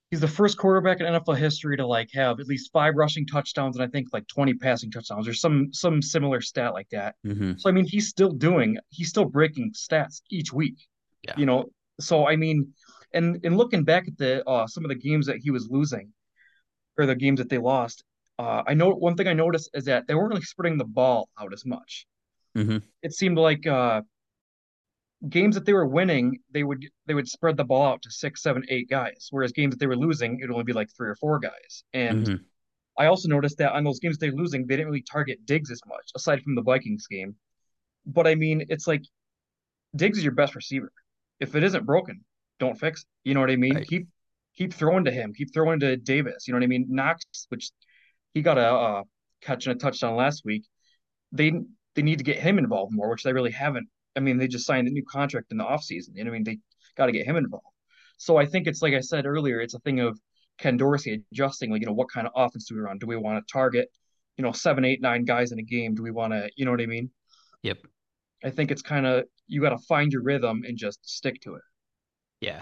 [0.09, 3.75] he's the first quarterback in NFL history to like have at least five rushing touchdowns
[3.75, 7.15] and I think like 20 passing touchdowns or some some similar stat like that.
[7.23, 10.75] hmm So I mean, he's still doing, he's still breaking stats each week.
[11.23, 11.33] Yeah.
[11.37, 11.65] You know,
[11.99, 12.73] so I mean,
[13.13, 16.13] and and looking back at the uh some of the games that he was losing
[16.97, 18.03] or the games that they lost,
[18.39, 21.29] uh I know one thing I noticed is that they weren't really spreading the ball
[21.39, 22.07] out as much.
[22.55, 24.01] hmm It seemed like uh
[25.29, 28.41] games that they were winning, they would they would spread the ball out to six,
[28.43, 31.15] seven, eight guys, whereas games that they were losing, it'd only be like three or
[31.15, 31.83] four guys.
[31.93, 32.45] And hmm
[32.99, 35.81] I also noticed that on those games they're losing, they didn't really target Diggs as
[35.87, 37.35] much, aside from the Vikings game.
[38.05, 39.03] but I mean, it's like
[39.95, 40.91] Diggs is your best receiver.
[41.39, 42.23] If it isn't broken,
[42.59, 43.05] don't fix.
[43.23, 43.75] You know what I mean?
[43.75, 43.87] Right.
[43.87, 44.07] Keep
[44.55, 45.33] keep throwing to him.
[45.33, 46.47] Keep throwing to Davis.
[46.47, 46.85] You know what I mean?
[46.89, 47.71] Knox, which
[48.33, 49.03] he got a uh,
[49.41, 50.63] catch and a touchdown last week.
[51.31, 51.53] They
[51.95, 53.87] they need to get him involved more, which they really haven't.
[54.15, 56.09] I mean, they just signed a new contract in the offseason.
[56.15, 56.43] You know what I mean?
[56.43, 56.59] They
[56.95, 57.65] got to get him involved.
[58.17, 60.19] So I think it's like I said earlier, it's a thing of
[60.59, 62.99] Ken Dorsey adjusting, like, you know, what kind of offense do we run?
[62.99, 63.89] Do we want to target,
[64.37, 65.95] you know, seven, eight, nine guys in a game?
[65.95, 67.09] Do we want to, you know what I mean?
[67.63, 67.79] Yep.
[68.43, 71.55] I think it's kind of you got to find your rhythm and just stick to
[71.55, 71.61] it.
[72.43, 72.61] Yeah.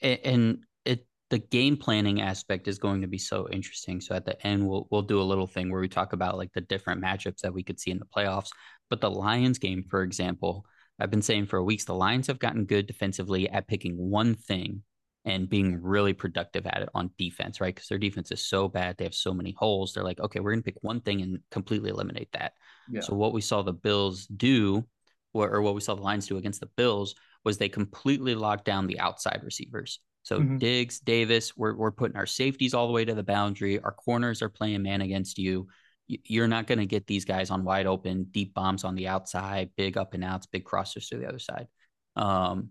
[0.00, 4.00] And it the game planning aspect is going to be so interesting.
[4.00, 6.52] So at the end we'll we'll do a little thing where we talk about like
[6.52, 8.50] the different matchups that we could see in the playoffs.
[8.90, 10.64] But the Lions game, for example,
[10.98, 14.82] I've been saying for weeks the Lions have gotten good defensively at picking one thing
[15.26, 17.74] and being really productive at it on defense, right?
[17.74, 18.96] Because their defense is so bad.
[18.96, 19.92] They have so many holes.
[19.92, 22.52] They're like, okay, we're going to pick one thing and completely eliminate that.
[22.88, 23.00] Yeah.
[23.00, 24.86] So, what we saw the Bills do,
[25.34, 28.88] or what we saw the Lions do against the Bills, was they completely locked down
[28.88, 30.00] the outside receivers.
[30.24, 30.58] So, mm-hmm.
[30.58, 33.78] Diggs, Davis, we're, we're putting our safeties all the way to the boundary.
[33.78, 35.68] Our corners are playing man against you.
[36.08, 39.70] You're not going to get these guys on wide open, deep bombs on the outside,
[39.76, 41.68] big up and outs, big crossers to the other side.
[42.16, 42.70] Um,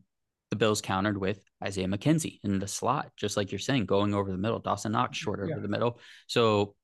[0.49, 4.29] the Bills countered with Isaiah McKenzie in the slot, just like you're saying, going over
[4.29, 4.59] the middle.
[4.59, 5.59] Dawson Knox short over yeah.
[5.59, 6.01] the middle.
[6.27, 6.75] So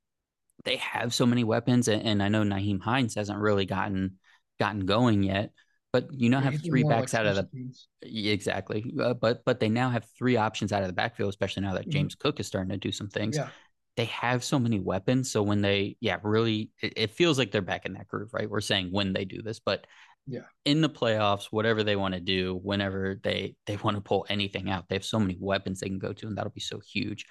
[0.63, 4.17] they have so many weapons, and, and, I know Nyheim Hines hasn't really gotten
[4.60, 5.51] gotten going yet.
[5.93, 8.93] But you now have three backs like out of the exactly.
[8.99, 11.82] Uh, but but they now have three options out of the backfield, especially now that
[11.82, 11.91] mm-hmm.
[11.91, 13.36] James Cook is starting to do some things.
[13.36, 13.49] Yeah.
[13.97, 17.62] They have so many weapons, so when they yeah really, it, it feels like they're
[17.62, 18.49] back in that groove, right?
[18.49, 19.86] We're saying when they do this, but
[20.27, 24.25] yeah in the playoffs whatever they want to do whenever they they want to pull
[24.30, 26.80] anything out they have so many weapons they can go to and that'll be so
[26.80, 27.25] huge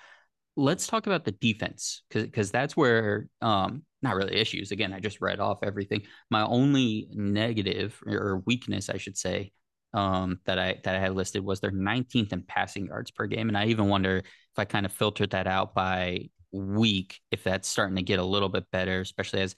[0.57, 4.99] let's talk about the defense because because that's where um not really issues again i
[4.99, 9.53] just read off everything my only negative or weakness i should say
[9.95, 13.49] um that i that i had listed was their 19th in passing yards per game
[13.49, 17.69] and i even wonder if i kind of filtered that out by week if that's
[17.69, 19.55] starting to get a little bit better especially as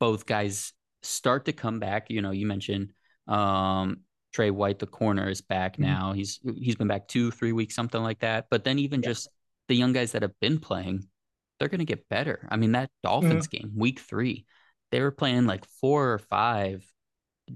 [0.00, 0.72] both guys
[1.04, 2.10] start to come back.
[2.10, 2.92] You know, you mentioned
[3.28, 4.00] um,
[4.32, 5.84] Tre White, the corner, is back mm-hmm.
[5.84, 6.12] now.
[6.12, 8.46] He's he's been back two, three weeks, something like that.
[8.50, 9.10] But then even yeah.
[9.10, 9.28] just
[9.68, 11.06] the young guys that have been playing,
[11.58, 12.46] they're going to get better.
[12.50, 13.68] I mean, that Dolphins mm-hmm.
[13.68, 14.46] game, week three,
[14.90, 16.84] they were playing like four or five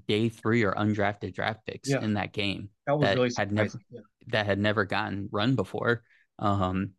[0.07, 2.01] day three or undrafted draft picks yeah.
[2.01, 2.69] in that game.
[2.85, 4.01] That was that really had never yeah.
[4.27, 6.03] that had never gotten run before.
[6.37, 6.91] Um,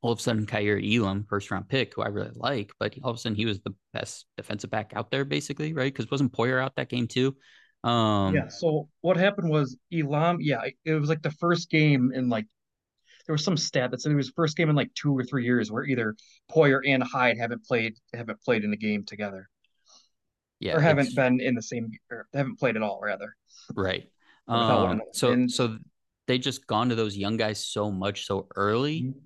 [0.00, 3.10] all of a sudden Kaiir Elam, first round pick, who I really like, but all
[3.10, 5.92] of a sudden he was the best defensive back out there, basically, right?
[5.92, 7.36] Because wasn't Poyer out that game too?
[7.82, 8.48] Um, yeah.
[8.48, 12.46] So what happened was Elam, yeah, it was like the first game in like
[13.28, 15.44] there was some stat that said it was first game in like two or three
[15.44, 16.16] years where either
[16.50, 19.48] Poyer and Hyde haven't played haven't played in a game together.
[20.58, 23.36] Yeah, or haven't been in the same or haven't played at all, rather.
[23.76, 24.08] Right.
[24.48, 25.78] Um, so and, so
[26.26, 29.02] they just gone to those young guys so much so early.
[29.02, 29.18] Mm-hmm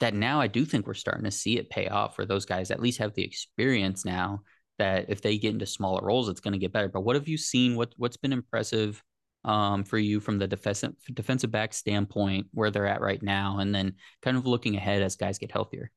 [0.00, 2.70] that now I do think we're starting to see it pay off for those guys
[2.70, 4.42] at least have the experience now
[4.78, 6.88] that if they get into smaller roles, it's going to get better.
[6.88, 7.76] But what have you seen?
[7.76, 9.02] What what's been impressive
[9.44, 13.74] um, for you from the defensive defensive back standpoint, where they're at right now, and
[13.74, 15.90] then kind of looking ahead as guys get healthier?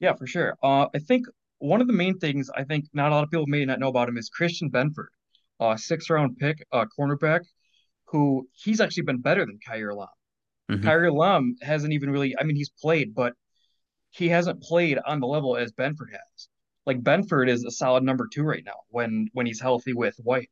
[0.00, 0.56] Yeah, for sure.
[0.62, 1.26] Uh, I think
[1.58, 3.88] one of the main things I think not a lot of people may not know
[3.88, 5.08] about him is Christian Benford,
[5.60, 7.40] uh, six round pick, uh, cornerback,
[8.06, 10.08] who he's actually been better than Kaiir Elam.
[10.70, 10.86] Mm-hmm.
[10.86, 13.32] Kaiir Elam hasn't even really, I mean, he's played, but
[14.10, 16.48] he hasn't played on the level as Benford has.
[16.84, 20.50] Like Benford is a solid number two right now when when he's healthy with White.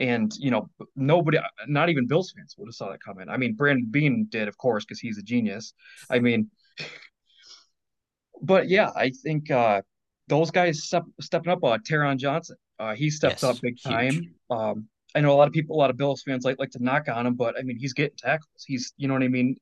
[0.00, 3.28] And you know, nobody, not even Bills fans would have saw that coming.
[3.28, 5.72] I mean, Brandon Beane did, of course, because he's a genius.
[6.10, 6.50] I mean,
[8.42, 9.82] but yeah, I think uh,
[10.28, 11.62] those guys step, stepping up.
[11.62, 14.34] Uh, Taron Johnson, uh, he stepped yes, up big time.
[14.50, 16.82] Um, I know a lot of people, a lot of Bills fans like like to
[16.82, 18.64] knock on him, but I mean, he's getting tackles.
[18.66, 19.56] He's, you know what I mean.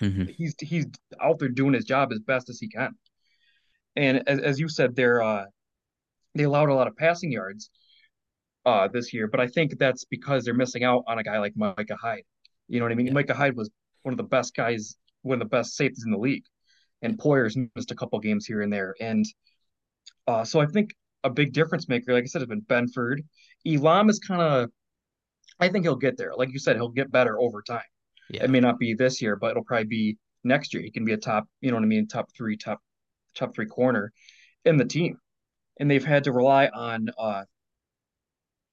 [0.00, 0.24] Mm-hmm.
[0.36, 0.86] He's he's
[1.20, 2.94] out there doing his job as best as he can.
[3.94, 5.44] And as, as you said, they're uh,
[6.34, 7.70] they allowed a lot of passing yards
[8.68, 11.54] uh, this year, but I think that's because they're missing out on a guy like
[11.56, 12.24] Micah Hyde.
[12.68, 13.06] You know what I mean?
[13.06, 13.14] Yeah.
[13.14, 13.70] Micah Hyde was
[14.02, 16.44] one of the best guys, one of the best safeties in the league,
[17.00, 18.94] and Poyer's missed a couple games here and there.
[19.00, 19.24] And
[20.26, 23.20] uh, so I think a big difference maker, like I said, has been Benford.
[23.66, 24.70] Elam is kind of
[25.60, 26.32] I think he'll get there.
[26.36, 27.80] Like you said, he'll get better over time.
[28.30, 28.44] Yeah.
[28.44, 30.82] It may not be this year, but it'll probably be next year.
[30.82, 32.80] He can be a top, you know what I mean, top three, top
[33.34, 34.12] top three corner
[34.64, 35.18] in the team.
[35.80, 37.44] And they've had to rely on uh,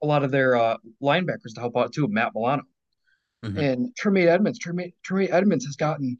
[0.04, 2.64] a lot of their uh, linebackers to help out too, Matt Milano.
[3.44, 3.60] Mm-hmm.
[3.60, 6.18] And Tremaine Edmunds, Tremaine, Tremaine Edmunds has gotten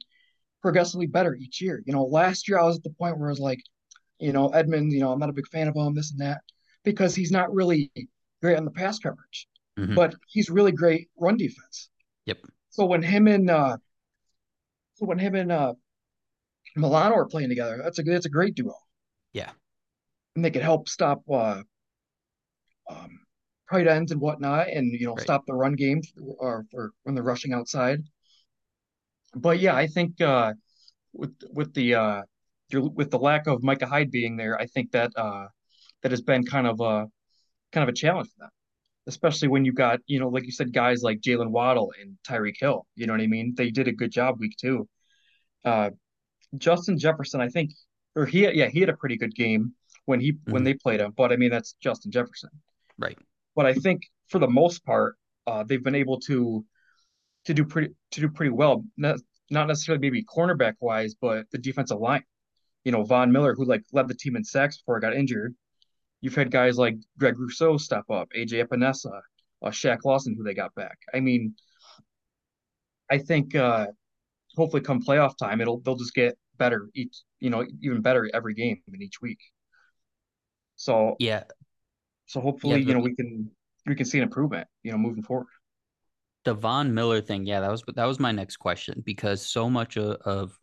[0.62, 1.82] progressively better each year.
[1.86, 3.60] You know, last year I was at the point where I was like,
[4.18, 6.40] you know, Edmunds, you know, I'm not a big fan of him, this and that,
[6.84, 7.90] because he's not really
[8.42, 9.94] great on the pass coverage Mhm.
[9.94, 11.90] but he's really great run defense.
[12.24, 12.38] Yep.
[12.70, 13.76] So when him and uh,
[14.94, 15.74] so when him and uh,
[16.76, 18.74] Milano are playing together, that's a that's a great duo,
[19.34, 19.50] Yeah.
[20.34, 21.62] and they can help stop uh,
[22.88, 23.20] um,
[23.70, 25.22] tight ends and whatnot, and you know Right.
[25.22, 26.00] stop the run game
[26.38, 28.02] or, or when they're rushing outside.
[29.34, 30.54] But yeah, I think uh,
[31.12, 32.22] with with the uh,
[32.70, 35.46] your, with the lack of Micah Hyde being there, I think that uh,
[36.02, 37.06] that has been kind of a
[37.72, 38.50] kind of a challenge for them,
[39.06, 42.56] especially when you got you know like you said guys like Jaylen Waddle and Tyreek
[42.58, 42.86] Hill.
[42.94, 43.54] You know what I mean?
[43.56, 44.88] They did a good job week two.
[45.64, 45.90] Uh,
[46.56, 47.72] Justin Jefferson, I think,
[48.14, 49.74] or he yeah he had a pretty good game
[50.06, 50.64] when he when Mhm.
[50.64, 52.50] they played him, but I mean that's Justin Jefferson.
[52.98, 53.18] Right.
[53.56, 55.16] But I think for the most part,
[55.46, 56.64] uh, they've been able to
[57.46, 58.84] to do pretty to do pretty well.
[58.96, 59.18] Not,
[59.50, 62.22] not necessarily maybe cornerback wise, but the defensive line.
[62.84, 65.54] You know, Von Miller, who like led the team in sacks before he got injured.
[66.20, 69.20] You've had guys like Greg Rousseau step up, AJ Epenesa,
[69.62, 70.98] uh, Shaq Lawson, who they got back.
[71.12, 71.54] I mean,
[73.10, 73.86] I think uh,
[74.56, 78.54] hopefully come playoff time, it'll they'll just get better each, you know, even better every
[78.54, 79.38] game in each week.
[80.76, 81.44] So Yeah.
[82.26, 82.44] So Yeah.
[82.44, 83.50] hopefully, you know, we can
[83.86, 85.46] we can see an improvement, you know, moving forward.
[86.44, 87.44] the Von Miller thing.
[87.46, 87.60] Yeah.
[87.60, 90.58] That was that was my next question because so much of, of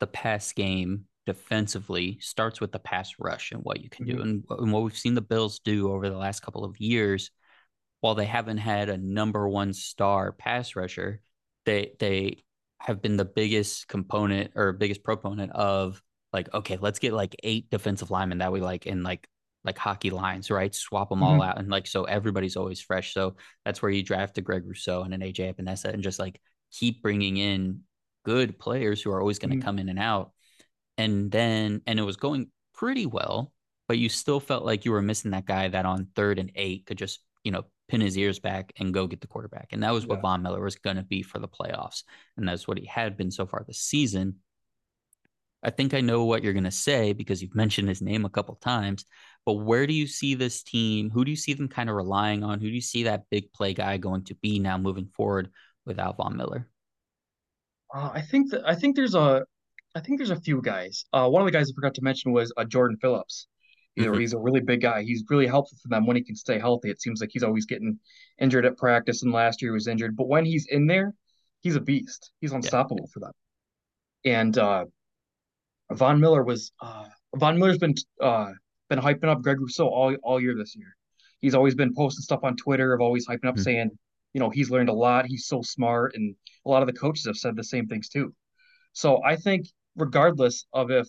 [0.00, 4.16] the pass game defensively starts with the pass rush and what you can do.
[4.16, 4.22] Mhm.
[4.22, 7.30] And, and what we've seen the Bills do over the last couple of years,
[8.00, 11.20] while they haven't had a number one star pass rusher,
[11.64, 12.44] they they
[12.80, 17.70] have been the biggest component or biggest proponent of like, okay, let's get like eight
[17.70, 19.26] defensive linemen that we like and like
[19.64, 20.74] like hockey lines, right?
[20.74, 21.46] Swap them all Mhm.
[21.48, 23.14] out and like so everybody's always fresh.
[23.14, 26.40] So that's where you draft a Greg Rousseau and an AJ Epenesa and just like
[26.70, 27.80] keep bringing in
[28.24, 29.62] good players who are always going to Mhm.
[29.62, 30.32] come in and out.
[30.98, 33.52] And then, and it was going pretty well,
[33.88, 36.86] but you still felt like you were missing that guy that on third and eight
[36.86, 39.68] could just, you know, pin his ears back and go get the quarterback.
[39.72, 40.22] And that was what Yeah.
[40.22, 42.02] Von Miller was going to be for the playoffs.
[42.36, 44.40] And that's what he had been so far this season.
[45.62, 48.30] I think I know what you're going to say because you've mentioned his name a
[48.30, 49.04] couple times.
[49.46, 51.10] But where do you see this team?
[51.10, 52.60] Who do you see them kind of relying on?
[52.60, 55.50] Who do you see that big play guy going to be now moving forward
[55.84, 56.68] without Von Miller?
[57.94, 59.44] Uh, I think that I think there's a
[59.94, 61.04] I think there's a few guys.
[61.12, 63.46] Uh, one of the guys I forgot to mention was uh, Jordan Phillips.
[63.96, 64.20] You know, Mm-hmm.
[64.20, 65.04] he's a really big guy.
[65.04, 66.90] He's really helpful for them when he can stay healthy.
[66.90, 67.98] It seems like he's always getting
[68.40, 70.16] injured at practice, and last year he was injured.
[70.16, 71.14] But when he's in there,
[71.62, 72.32] he's a beast.
[72.40, 72.70] He's Yeah.
[72.70, 73.32] unstoppable for them.
[74.24, 74.86] And uh,
[75.92, 78.52] Von Miller was uh, Von Miller's been uh,
[78.94, 80.96] been hyping up Greg Rousseau all all year this year.
[81.40, 83.62] He's always been posting stuff on Twitter of always hyping up, Mhm.
[83.62, 83.98] saying,
[84.32, 85.26] you know, he's learned a lot.
[85.26, 88.34] He's so smart, and a lot of the coaches have said the same things too.
[88.92, 91.08] So I think regardless of if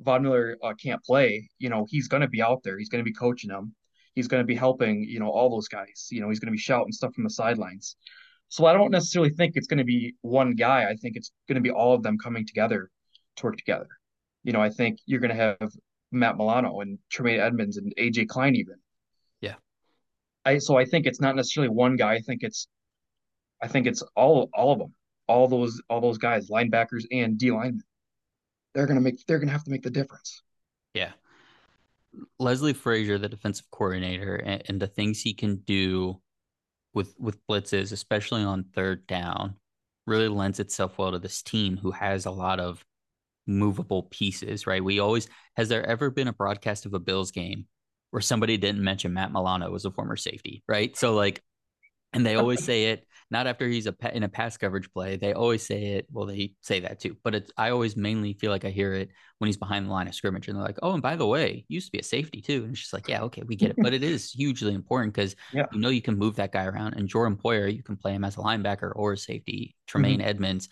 [0.00, 2.78] Von Miller uh, can't play, you know, he's going to be out there.
[2.78, 3.74] He's going to be coaching them.
[4.14, 6.08] He's going to be helping, you know, all those guys.
[6.10, 7.96] You know, he's going to be shouting stuff from the sidelines.
[8.48, 10.84] So I don't necessarily think it's going to be one guy.
[10.90, 12.90] I think it's going to be all of them coming together
[13.36, 13.88] to work together.
[14.44, 15.72] You know, I think you're going to have
[16.12, 18.76] Matt Milano and Tremaine Edmunds and AJ Klein even.
[19.40, 19.54] Yeah.
[20.44, 22.14] I so I think it's not necessarily one guy.
[22.14, 22.68] I think it's
[23.62, 24.94] I think it's all all of them.
[25.28, 27.82] All those all those guys, linebackers and D linemen.
[28.74, 30.42] They're gonna make they're gonna have to make the difference.
[30.94, 31.12] Yeah.
[32.38, 36.20] Leslie Frazier, the defensive coordinator, and, and the things he can do
[36.92, 39.56] with with blitzes, especially on third down,
[40.06, 42.84] really lends itself well to this team who has a lot of
[43.46, 44.82] movable pieces, right?
[44.82, 47.66] We always has there ever been a broadcast of a Bills game
[48.10, 50.96] where somebody didn't mention Matt Milano was a former safety, right?
[50.96, 51.42] So like
[52.12, 55.16] and they always say it not after he's a in a pass coverage play.
[55.16, 56.06] They always say it.
[56.12, 59.08] Well, they say that too, but it's I always mainly feel like I hear it
[59.38, 61.64] when he's behind the line of scrimmage, and they're like, "Oh, and by the way,
[61.68, 63.80] used to be a safety too." And it's just like, "Yeah, okay, we get it,"
[63.80, 65.66] but it is hugely important because Yeah.
[65.72, 66.94] you know you can move that guy around.
[66.94, 69.74] And Jordan Poyer, you can play him as a linebacker or a safety.
[69.86, 70.26] Tremaine Mhm.
[70.26, 70.68] Edmunds,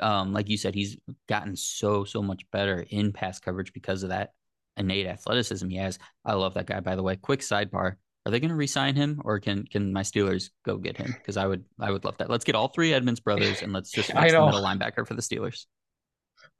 [0.00, 0.96] um, like you said, he's
[1.28, 4.32] gotten so so much better in pass coverage because of that
[4.76, 5.98] innate athleticism he has.
[6.24, 6.80] I love that guy.
[6.80, 10.02] By the way, quick sidebar: Are they going to re-sign him, or can can my
[10.02, 11.12] Steelers go get him?
[11.12, 12.30] Because I would I would love that.
[12.30, 15.22] Let's get all three Edmunds brothers and let's just fix the middle linebacker for the
[15.22, 15.66] Steelers.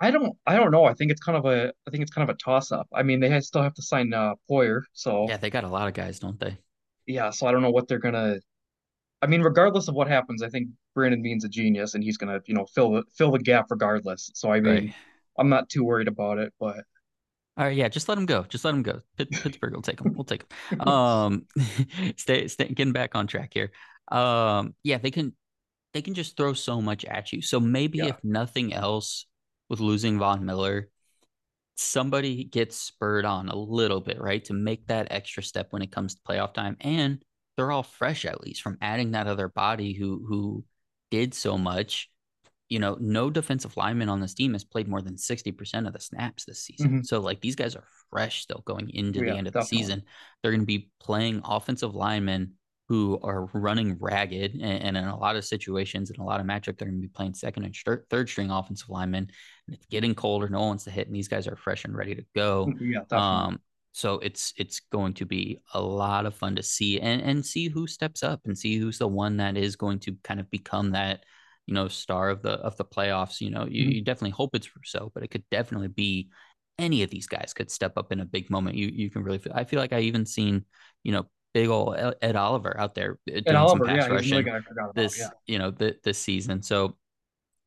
[0.00, 0.84] I don't I don't know.
[0.84, 2.88] I think it's kind of a I think it's kind of a toss up.
[2.92, 5.88] I mean, they still have to sign uh, Poyer, so Yeah, they got a lot
[5.88, 6.58] of guys, don't they?
[7.06, 7.30] yeah.
[7.30, 8.36] So I don't know what they're gonna.
[9.22, 12.40] I mean, regardless of what happens, I think Brandon Beane's a genius, and he's gonna
[12.46, 14.30] you know fill the fill the gap regardless.
[14.34, 14.84] So I Right.
[14.84, 14.94] mean,
[15.38, 16.84] I'm not too worried about it, but
[17.56, 18.42] All right, yeah, just let him go.
[18.44, 19.00] Just let him go.
[19.16, 20.14] Pittsburgh will take him.
[20.14, 20.80] We'll take him.
[20.80, 21.46] Um,
[22.16, 23.72] stay, stay, getting back on track here.
[24.10, 25.34] Um, yeah, they can,
[25.92, 27.42] they can just throw so much at you.
[27.42, 28.06] So maybe Yeah.
[28.06, 29.26] if nothing else,
[29.72, 30.90] with losing Von Miller,
[31.76, 35.90] somebody gets spurred on a little bit, right, to make that extra step when it
[35.90, 36.76] comes to playoff time.
[36.80, 37.22] And
[37.56, 40.64] they're all fresh at least from adding that other body who who
[41.10, 42.10] did so much.
[42.72, 46.00] You know, no defensive lineman on this team has played more than 60% of the
[46.00, 46.88] snaps this season.
[46.88, 47.02] Mm-hmm.
[47.02, 49.78] So like these guys are fresh still going into Yeah, the end of definitely.
[49.78, 50.02] the season.
[50.42, 52.54] They're going to be playing offensive linemen
[52.88, 56.46] who are running ragged and, and in a lot of situations in a lot of
[56.46, 59.30] matchup they're going to be playing second and third, third string offensive linemen
[59.66, 61.96] and it's getting colder no one wants to hit and these guys are fresh and
[61.96, 63.60] ready to go Yeah, um
[63.92, 67.68] so it's it's going to be a lot of fun to see and and see
[67.68, 70.90] who steps up and see who's the one that is going to kind of become
[70.90, 71.24] that
[71.66, 73.94] you know star of the of the playoffs you know you, Mhm.
[73.96, 76.28] you definitely hope it's Rousseau but it could definitely be
[76.78, 79.38] any of these guys could step up in a big moment you you can really
[79.38, 80.64] feel I feel like I even seen
[81.02, 84.14] you know big old Ed- Ed Oliver out there uh, doing Oliver, some pass yeah,
[84.14, 84.96] rushing guy I forgot about.
[84.96, 85.28] this Yeah.
[85.46, 86.96] you know the, this season so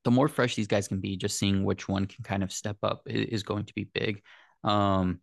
[0.03, 2.77] the more fresh these guys can be just seeing which one can kind of step
[2.83, 4.21] up is going to be big
[4.63, 5.19] um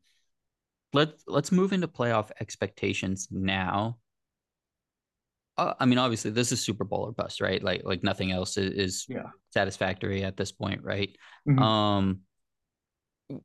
[0.93, 3.99] let's let's move into playoff expectations now
[5.59, 8.57] uh, i mean obviously this is super bowl or bust right like like nothing else
[8.57, 9.31] is, is Yeah.
[9.51, 11.17] satisfactory at this point right
[11.49, 11.63] Mhm.
[11.63, 12.21] um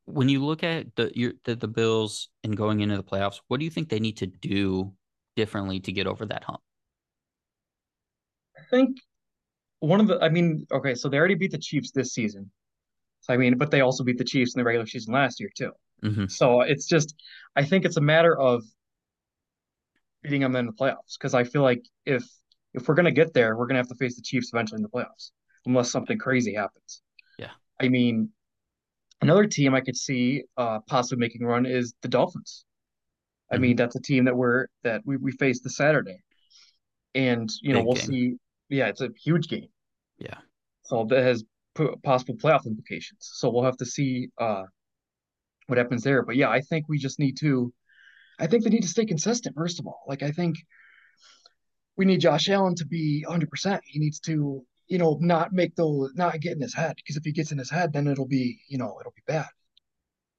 [0.05, 3.59] when you look at the your the, the bills and going into the playoffs what
[3.59, 4.93] do you think they need to do
[5.35, 6.61] differently to get over that hump
[8.57, 8.97] I think
[9.79, 12.49] one of the, I mean, okay, so they already beat the Chiefs this season.
[13.21, 15.49] So, I mean, but they also beat the Chiefs in the regular season last year
[15.55, 15.71] too.
[16.01, 17.15] hmm So it's just,
[17.55, 18.63] I think it's a matter of
[20.27, 22.23] beating them in the playoffs because I feel like if
[22.73, 24.89] if we're gonna get there, we're gonna have to face the Chiefs eventually in the
[24.89, 25.31] playoffs,
[25.65, 27.01] unless something crazy happens.
[27.37, 27.51] Yeah.
[27.81, 28.29] I mean,
[29.21, 32.65] another team I could see uh, possibly making a run is the Dolphins.
[33.51, 36.19] I mean, that's a team that we're that we we face this Saturday,
[37.15, 38.05] and you know Big we'll game.
[38.05, 38.37] see.
[38.69, 39.69] Yeah, it's a huge game.
[40.19, 40.39] yeah
[40.83, 41.43] So that has
[42.03, 43.29] possible playoff implications.
[43.33, 44.63] So we'll have to see uh,
[45.67, 46.23] what happens there.
[46.23, 47.73] But yeah, I think we just need to.
[48.39, 49.55] I think they need to stay consistent.
[49.55, 50.57] First of all, like I think
[51.95, 53.79] we need Josh Allen to be 100%.
[53.83, 56.95] He needs to, you know, not make those, not get in his head.
[56.95, 59.47] Because if he gets in his head, then it'll be, you know, it'll be bad.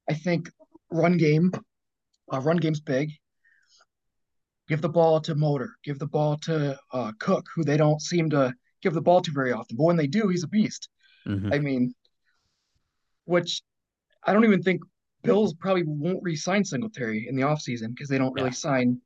[0.08, 0.50] I think
[0.90, 1.52] run game,
[2.32, 3.10] uh, run game's big.
[4.68, 5.70] Give the ball to Motor.
[5.82, 9.32] Give the ball to uh, Cook, who they don't seem to give the ball to
[9.32, 9.76] very often.
[9.76, 10.88] But when they do, he's a beast.
[11.26, 11.52] Mhm.
[11.52, 11.94] I mean,
[13.24, 13.62] which
[14.22, 14.82] I don't even think
[15.28, 18.54] Bills probably won't re-sign Singletary in the offseason because they don't really Yeah.
[18.54, 19.00] sign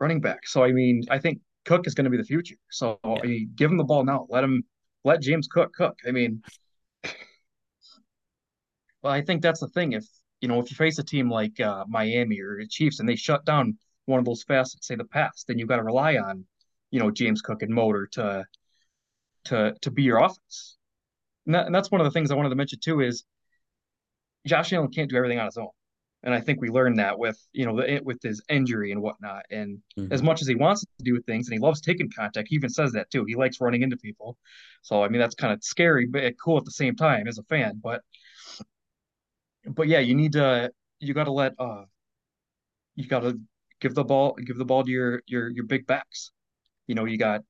[0.00, 0.46] running back.
[0.46, 2.56] So I mean, I think Cook is going to be the future.
[2.70, 3.18] So Yeah.
[3.22, 4.26] I mean, give him the ball now.
[4.28, 4.64] Let him
[5.04, 5.98] let James Cook cook.
[6.06, 6.42] I mean,
[9.02, 9.92] well, I think that's the thing.
[9.92, 10.04] If
[10.40, 13.16] you know, if you face a team like uh, Miami or the Chiefs and they
[13.16, 13.76] shut down
[14.06, 16.46] one of those facets, say the pass, then you've got to rely on,
[16.90, 18.44] you know, James Cook and Motor to
[19.46, 20.76] to to be your offense.
[21.46, 23.24] And, that, and that's one of the things I wanted to mention too is
[24.46, 25.68] Josh Allen can't do everything on his own.
[26.24, 29.44] And I think we learned that with, you know, the, with his injury and whatnot.
[29.50, 30.12] And Mhm.
[30.12, 32.70] as much as he wants to do things and he loves taking contact, he even
[32.70, 33.24] says that too.
[33.24, 34.36] He likes running into people.
[34.82, 37.44] So, I mean, that's kind of scary, but cool at the same time as a
[37.44, 37.80] fan.
[37.82, 38.02] But,
[39.64, 41.84] but yeah, you need to, you got to let, uh,
[42.96, 43.38] you got to
[43.80, 46.32] give the ball, give the ball to your, your, your big backs.
[46.88, 47.42] You know, you got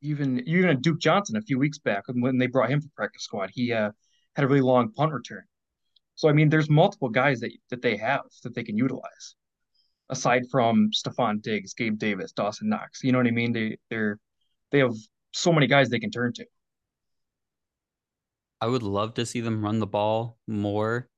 [0.00, 3.50] even, even Duke Johnson a few weeks back when they brought him to practice squad,
[3.52, 3.90] he, uh,
[4.36, 5.44] had a really long punt return.
[6.16, 9.34] So I mean, there's multiple guys that that they have that they can utilize,
[10.08, 13.02] aside from Stefon Diggs, Gabe Davis, Dawson Knox.
[13.02, 13.52] You know what I mean?
[13.52, 14.18] They they're
[14.70, 14.94] they have
[15.32, 16.46] so many guys they can turn to.
[18.60, 21.08] I would love to see them run the ball more,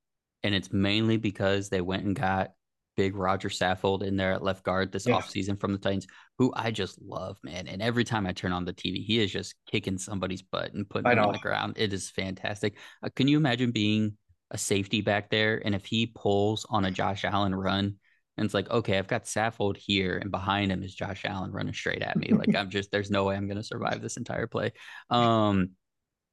[0.42, 2.52] and it's mainly because they went and got
[2.96, 5.16] big Roger Saffold in there at left guard this Yeah.
[5.16, 6.06] offseason from the Titans,
[6.38, 7.68] who I just love, man.
[7.68, 10.88] And every time I turn on the TV, he is just kicking somebody's butt and
[10.88, 11.74] putting them on the ground.
[11.76, 12.78] It is fantastic.
[13.02, 14.16] Uh, can you imagine being
[14.50, 17.96] a safety back there, and if he pulls on a Josh Allen run?
[18.38, 21.72] And it's like, okay, I've got Saffold here, and behind him is Josh Allen running
[21.72, 22.28] straight at me.
[22.28, 24.72] Like I'm just, there's no way I'm going to survive this entire play.
[25.08, 25.70] Um,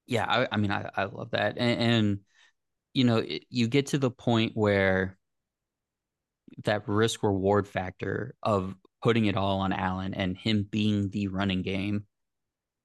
[0.06, 1.58] yeah, I, I mean, I, I love that.
[1.58, 2.20] And, and
[2.94, 5.18] you know, it, you get to the point where
[6.66, 11.62] that risk reward factor of putting it all on Allen and him being the running
[11.62, 12.06] game.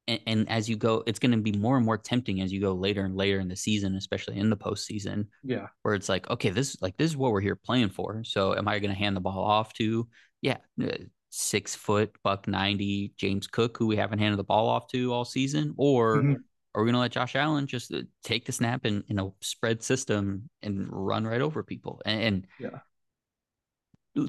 [0.08, 2.60] And, and as you go, it's going to be more and more tempting as you
[2.60, 5.66] go later and later in the season, especially in the postseason, Yeah.
[5.82, 8.24] where it's like, okay, this like this is what we're here playing for.
[8.24, 10.08] So am I going to hand the ball off to,
[10.40, 10.96] yeah, uh,
[11.30, 15.24] six foot buck ninety James Cook, who we haven't handed the ball off to all
[15.26, 16.36] season, or Mhm.
[16.74, 19.28] are we going to let Josh Allen just uh, take the snap in, in a
[19.42, 22.00] spread system and run right over people?
[22.06, 22.80] And, and Yeah.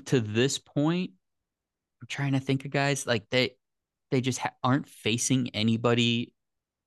[0.05, 1.11] to this point,
[2.01, 3.55] I'm trying to think of guys like they
[4.11, 6.33] they just ha- aren't facing anybody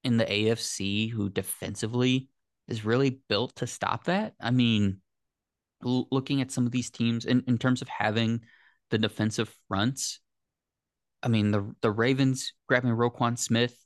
[0.04, 2.28] in the AFC who defensively
[2.68, 4.34] is really built to stop that.
[4.40, 5.00] I mean,
[5.84, 8.42] l- looking at some of these teams in, in terms of having
[8.90, 10.20] the defensive fronts,
[11.22, 13.76] I mean, the the Ravens grabbing Roquan Smith,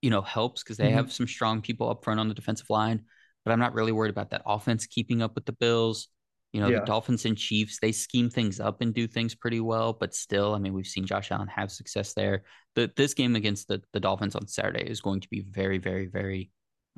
[0.00, 0.94] you know, helps because they Mhm.
[0.94, 3.04] have some strong people up front on the defensive line.
[3.44, 6.08] But I'm not really worried about that offense keeping up with the Bills.
[6.52, 9.94] You know, the Dolphins and Chiefs, they scheme things up and do things pretty well,
[9.94, 12.42] but still, I mean, we've seen Josh Allen have success there.
[12.74, 16.06] The, this game against the, the Dolphins on Saturday is going to be very, very,
[16.06, 16.50] very,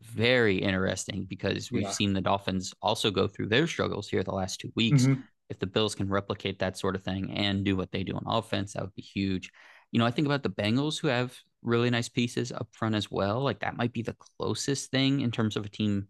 [0.02, 1.90] very interesting because we've Yeah.
[1.92, 5.06] seen the Dolphins also go through their struggles here the last two weeks.
[5.06, 5.22] Mhm.
[5.50, 8.24] If the Bills can replicate that sort of thing and do what they do on
[8.26, 9.50] offense, that would be huge.
[9.92, 13.08] You know, I think about the Bengals who have really nice pieces up front as
[13.08, 13.40] well.
[13.40, 16.08] Like that might be the closest thing in terms of a team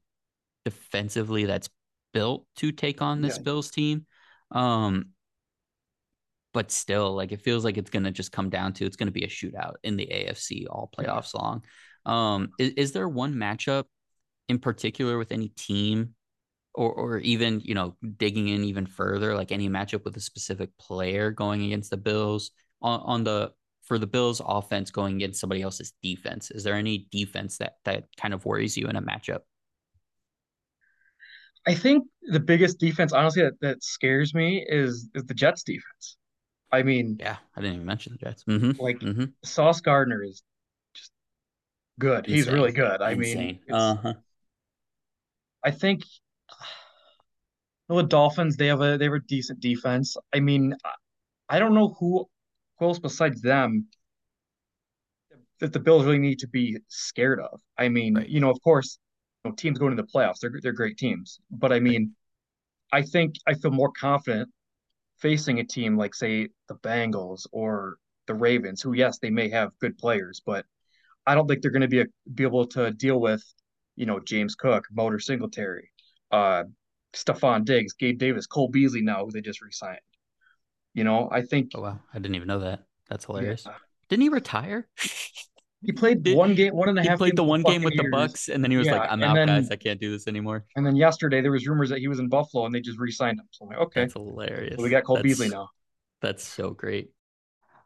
[0.64, 1.68] defensively that's
[2.14, 3.42] built to take on this Yeah.
[3.42, 4.06] Bills team.
[4.50, 5.10] Um,
[6.54, 9.24] but still, like it feels like it's gonna just come down to it's gonna be
[9.24, 11.04] a shootout in the AFC all Yeah.
[11.06, 11.64] playoffs long.
[12.06, 13.84] Um, is, is there one matchup
[14.48, 16.14] in particular with any team
[16.74, 20.70] or or even, you know, digging in even further, like any matchup with a specific
[20.78, 22.52] player going against the Bills
[22.82, 23.52] on, on the
[23.82, 26.50] for the Bills offense going against somebody else's defense?
[26.50, 29.40] Is there any defense that that kind of worries you in a matchup?
[31.66, 36.16] I think the biggest defense, honestly, that, that scares me is is the Jets defense.
[36.72, 38.44] I mean, Yeah, I didn't even mention the Jets.
[38.44, 38.82] Mm-hmm.
[38.82, 39.24] like Mm-hmm.
[39.44, 40.42] Sauce Gardner is
[40.94, 41.12] just
[41.98, 42.26] good.
[42.26, 43.00] He's really good.
[43.00, 43.60] I mean, Insane.
[43.66, 44.14] it's Uh-huh.
[45.64, 46.04] I think
[47.88, 50.16] well, the Dolphins, they have a they have a decent defense.
[50.32, 50.74] I mean,
[51.48, 52.28] I don't know who
[52.78, 53.88] who else besides them
[55.60, 57.60] that the Bills really need to be scared of.
[57.78, 58.28] I mean, Right.
[58.28, 58.98] you know, of course,
[59.44, 61.40] know, teams going to the playoffs, they're they're great teams.
[61.50, 62.14] But I mean,
[62.92, 64.50] I think I feel more confident
[65.18, 69.70] facing a team like, say, the Bengals or the Ravens, who, yes, they may have
[69.80, 70.66] good players, but
[71.26, 73.42] I don't think they're going to be a, be able to deal with,
[73.96, 75.90] you know, James Cook, Motor Singletary,
[76.30, 76.64] uh,
[77.14, 80.00] Stefon Diggs, Gabe Davis, Cole Beasley now, who they just re-signed.
[80.92, 82.00] You know, I think, Oh wow.
[82.12, 82.84] I didn't even know that.
[83.08, 83.66] That's yeah, hilarious.
[84.08, 84.88] Didn't he retire?
[85.84, 87.96] he played Did one game, one and a he half played the one game with
[87.96, 89.68] the Bucs and then he was like, I'm out, guys.
[89.68, 90.64] then I can't do this anymore.
[90.76, 93.38] and then yesterday there was rumors that he was in Buffalo and they just re-signed
[93.38, 93.46] him.
[93.50, 94.76] So I'm like, okay, That's hilarious.
[94.76, 95.68] so we got Cole That's Beasley now.
[96.20, 97.10] that's so great.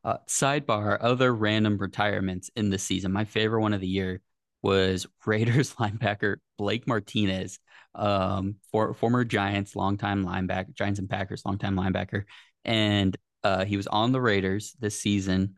[0.05, 3.13] Uh, sidebar, other random retirements in the season.
[3.13, 4.23] My favorite one of the year
[4.63, 7.59] was Raiders linebacker Blake Martinez,
[7.95, 12.25] um, for, former Giants longtime linebacker, Giants and Packers longtime linebacker,
[12.65, 15.57] and uh, he was on the Raiders this season.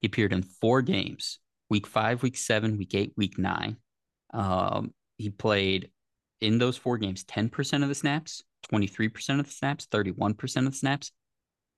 [0.00, 1.38] He appeared in four games:
[1.72, 3.78] week five, week seven, week eight, week nine.
[4.34, 5.90] Um, he played
[6.42, 10.78] in those four games 10% of the snaps, 23% of the snaps, 31% of the
[10.78, 11.12] snaps,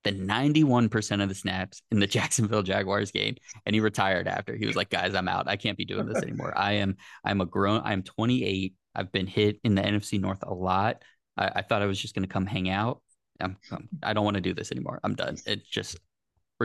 [0.03, 4.57] the 91% of the snaps in the Jacksonville Jaguars game and he retired after.
[4.57, 5.49] He was like, "Guys, I'm out.
[5.49, 6.53] I can't be doing this anymore.
[6.57, 8.75] I am I'm a grown I'm 28.
[8.97, 11.03] I've been hit in the NFC North a lot.
[11.37, 13.01] I, I thought I was just going to come hang out.
[13.41, 14.99] I'm, I'm I don't want to do this anymore.
[15.05, 15.37] I'm done.
[15.47, 15.99] It's just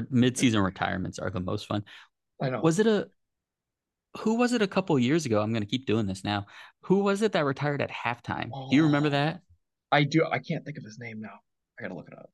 [0.10, 1.84] mid-season retirements are the most fun.
[2.42, 2.62] I know.
[2.62, 3.10] Was it a
[4.18, 5.42] who was it a couple years ago?
[5.42, 6.48] I'm going to keep doing this now.
[6.84, 8.56] Who was it that retired at halftime?
[8.70, 9.42] Do you remember Oh, that?
[9.92, 10.26] I do.
[10.26, 11.42] I can't think of his name now.
[11.80, 12.32] I gotta look it up.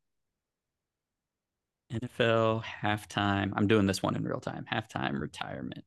[1.91, 3.51] NFL halftime.
[3.55, 4.65] I'm doing this one in real time.
[4.71, 5.84] Halftime retirement.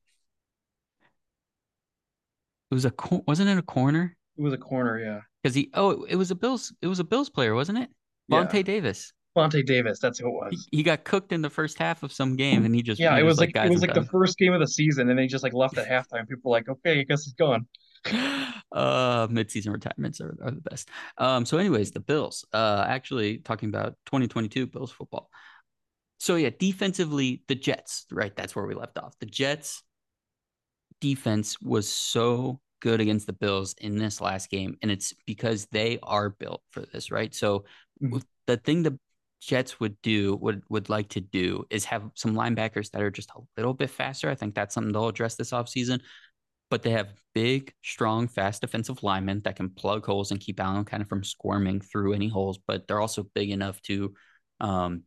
[2.71, 4.17] It was a cor- wasn't it a corner?
[4.37, 5.21] It was a corner, yeah.
[5.43, 7.89] Because he oh it was a Bills it was a Bills player, wasn't it?
[8.27, 8.45] Yeah.
[8.45, 9.13] Vontae Davis.
[9.35, 10.67] Vontae Davis, that's who it was.
[10.71, 13.23] he got cooked in the first half of some game and he just Yeah, it
[13.23, 15.43] was like like it was like the first game of the season, and they just
[15.43, 16.27] like left at halftime.
[16.27, 17.67] People were like, okay, I guess he's gone.
[18.71, 20.89] uh mid-season retirements are, are the best.
[21.17, 22.45] Um so anyways, the Bills.
[22.53, 25.29] Uh actually talking about 2022 Bills football.
[26.19, 28.35] So yeah, defensively, the Jets, right?
[28.35, 29.13] That's where we left off.
[29.19, 29.83] The Jets
[31.01, 35.99] defense was so good against the Bills in this last game, and it's because they
[36.03, 37.33] are built for this, right?
[37.33, 37.65] So
[38.01, 38.21] Mhm.
[38.47, 38.99] the thing the
[39.41, 43.31] Jets would do would would like to do is have some linebackers that are just
[43.31, 44.29] a little bit faster.
[44.29, 46.01] I think that's something they'll address this offseason.
[46.69, 50.85] But they have big, strong, fast defensive linemen that can plug holes and keep Allen
[50.85, 52.59] kind of from squirming through any holes.
[52.67, 54.13] But they're also big enough to
[54.59, 55.03] um,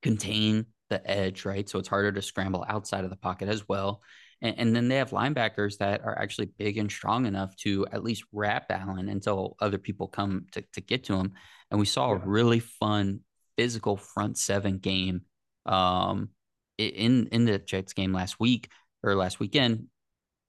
[0.00, 1.68] contain the edge, right?
[1.68, 4.02] So it's harder to scramble outside of the pocket as well.
[4.42, 8.04] And, and then they have linebackers that are actually big and strong enough to at
[8.04, 11.32] least wrap Allen until other people come to, to get to him.
[11.70, 13.20] And we saw a really fun
[13.56, 15.22] physical front seven game
[15.66, 16.30] um,
[16.78, 18.70] in in the Jets game last week
[19.02, 19.86] or last weekend.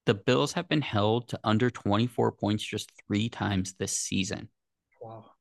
[0.06, 4.50] The Bills have been held to under 24 points just three times this season
[5.02, 5.32] Wow.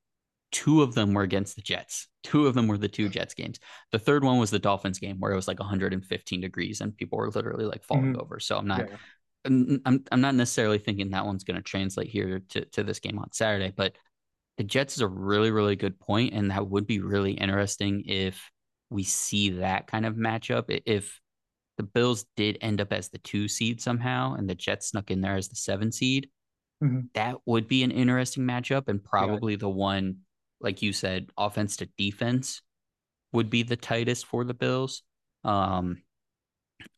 [0.53, 2.09] two of them were against the Jets.
[2.23, 3.59] Two of them were the two Jets games.
[3.91, 7.19] The third one was the Dolphins game where it was like 115 degrees and people
[7.19, 8.21] were literally like falling Mhm.
[8.23, 8.39] over.
[8.39, 8.97] So I'm not Yeah.
[9.45, 13.01] I'm I'm, I'm not necessarily thinking that one's going to translate here to to this
[13.01, 13.97] game on Saturday, but
[14.63, 18.51] the Jets is a really really good point and that would be really interesting if
[18.91, 21.21] we see that kind of matchup if
[21.77, 25.21] the Bills did end up as the two seed somehow, and the Jets snuck in
[25.21, 26.29] there as the seven seed,
[26.83, 27.01] mm-hmm.
[27.15, 29.59] that would be an interesting matchup, and probably yeah.
[29.59, 30.19] the one,
[30.61, 32.63] like you said, offense to defense
[33.33, 35.03] would be the tightest for the Bills.
[35.45, 36.03] Um,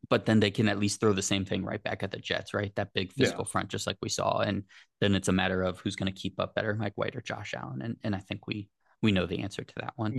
[0.09, 2.55] but then they can at least throw the same thing right back at the Jets,
[2.55, 2.75] right?
[2.77, 3.51] That big physical yeah.
[3.51, 4.39] front, just like we saw.
[4.39, 4.65] And
[5.01, 7.55] then it's a matter of who's going to keep up better, Mike White or Josh
[7.55, 7.83] Allen.
[7.83, 8.69] And and I think we
[9.03, 10.13] we know the answer to that one.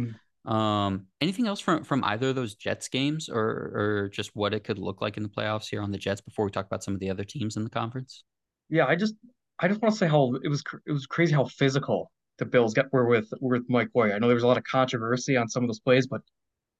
[0.45, 0.51] Mm.
[0.51, 4.63] Um, anything else from from either of those Jets games, or or just what it
[4.63, 6.93] could look like in the playoffs here on the Jets before we talk about some
[6.93, 8.23] of the other teams in the conference?
[8.69, 9.15] Yeah, I just
[9.59, 12.73] I just want to say how it was it was crazy how physical the Bills
[12.73, 14.11] get were with were with Mike White.
[14.11, 16.21] I know there was a lot of controversy on some of those plays, but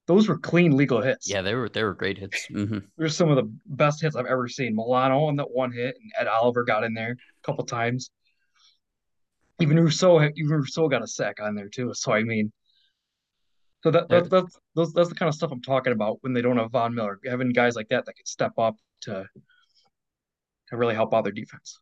[0.06, 1.28] those were clean legal hits.
[1.28, 2.46] Yeah, they were they were great hits.
[2.50, 2.78] Mm-hmm.
[2.96, 4.74] There's some of the best hits I've ever seen.
[4.74, 8.10] Milano on that one hit, and Ed Oliver got in there a couple times.
[9.60, 11.92] Even Rousseau, even Rousseau got a sack on there too.
[11.94, 12.52] So I mean,
[13.82, 16.42] so that, that that's those that's the kind of stuff I'm talking about when they
[16.42, 19.26] don't have Von Miller, having guys like that that can step up to
[20.68, 21.80] to really help out their defense.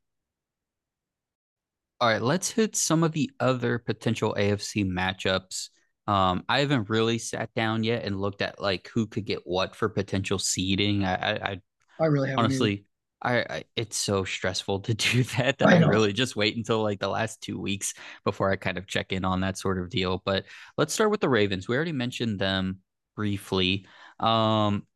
[2.01, 5.70] All right, let's hit some of the other potential AFC matchups.
[6.07, 9.75] Um, I haven't really sat down yet and looked at like who could get what
[9.75, 11.05] for potential seeding.
[11.05, 11.61] I, I,
[11.99, 12.85] I really honestly,
[13.23, 16.83] I, I, it's so stressful to do that that I, I, really just wait until
[16.83, 17.95] like the last two weeks
[18.25, 20.23] before I kind of check in on that sort of deal.
[20.25, 20.45] But
[20.77, 21.67] let's start with the Ravens.
[21.67, 22.81] We already mentioned them
[23.17, 23.87] briefly.
[24.21, 24.87] Um,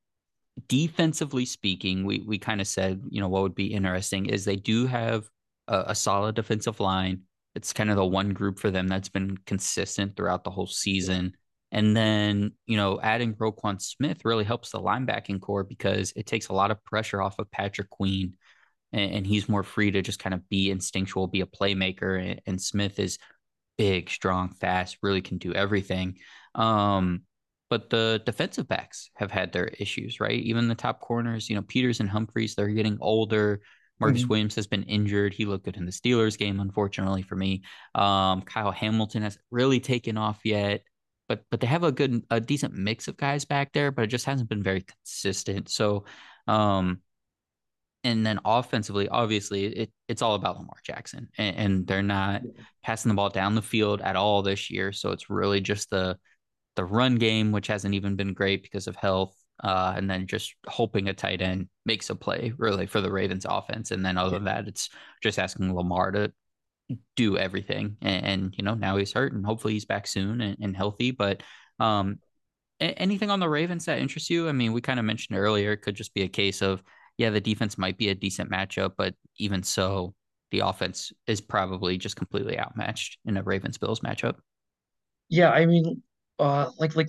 [0.66, 4.56] defensively speaking, we we kind of said you know what would be interesting is they
[4.56, 5.28] do have
[5.66, 7.22] a, a solid defensive line.
[7.58, 11.32] It's kind of the one group for them that's been consistent throughout the whole season.
[11.72, 16.48] And then, you know, adding Roquan Smith really helps the linebacking corps because it takes
[16.48, 18.34] a lot of pressure off of Patrick Queen
[18.92, 22.30] and, and he's more free to just kind of be instinctual, be a playmaker.
[22.30, 23.18] And, and Smith is
[23.76, 26.18] big, strong, fast, really can do everything.
[26.54, 27.22] Um,
[27.70, 30.40] but the defensive backs have had their issues, right?
[30.40, 33.62] Even the top corners, you know, Peters and Humphries, they're getting older.
[34.00, 34.28] Marcus mm-hmm.
[34.28, 35.34] Williams has been injured.
[35.34, 37.62] He looked good in the Steelers game, unfortunately for me.
[37.94, 40.82] Um, Kyle Hamilton hasn't really taken off yet,
[41.28, 44.08] but but they have a good, a decent mix of guys back there, but it
[44.08, 45.68] just hasn't been very consistent.
[45.68, 46.04] So,
[46.46, 47.00] um,
[48.04, 52.42] and then offensively, obviously, it, it's all about Lamar Jackson, and, and they're not
[52.82, 54.92] passing the ball down the field at all this year.
[54.92, 56.18] So it's really just the
[56.76, 60.54] the run game, which hasn't even been great because of health uh, and then just
[60.66, 63.90] hoping a tight end makes a play really for the Ravens offense.
[63.90, 64.88] And then other than that, it's
[65.22, 66.32] just asking Lamar to
[67.16, 67.96] do everything.
[68.00, 71.10] And, and you know, now he's hurt and hopefully he's back soon and, and healthy.
[71.10, 71.42] But
[71.80, 72.18] um,
[72.80, 74.48] anything on the Ravens that interests you?
[74.48, 76.82] I mean, we kind of mentioned earlier, it could just be a case of,
[77.16, 80.14] yeah, the defense might be a decent matchup, but even so,
[80.50, 84.36] the offense is probably just completely outmatched in a Ravens Bills matchup.
[85.28, 86.02] Yeah, I mean,
[86.38, 87.08] uh, like like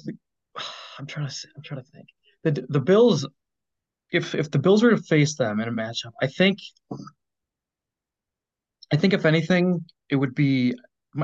[1.00, 2.08] I'm trying to I'm trying to think
[2.44, 3.28] the the Bills,
[4.12, 6.60] if if the Bills were to face them in a matchup, I think,
[8.92, 10.74] I think if anything, it would be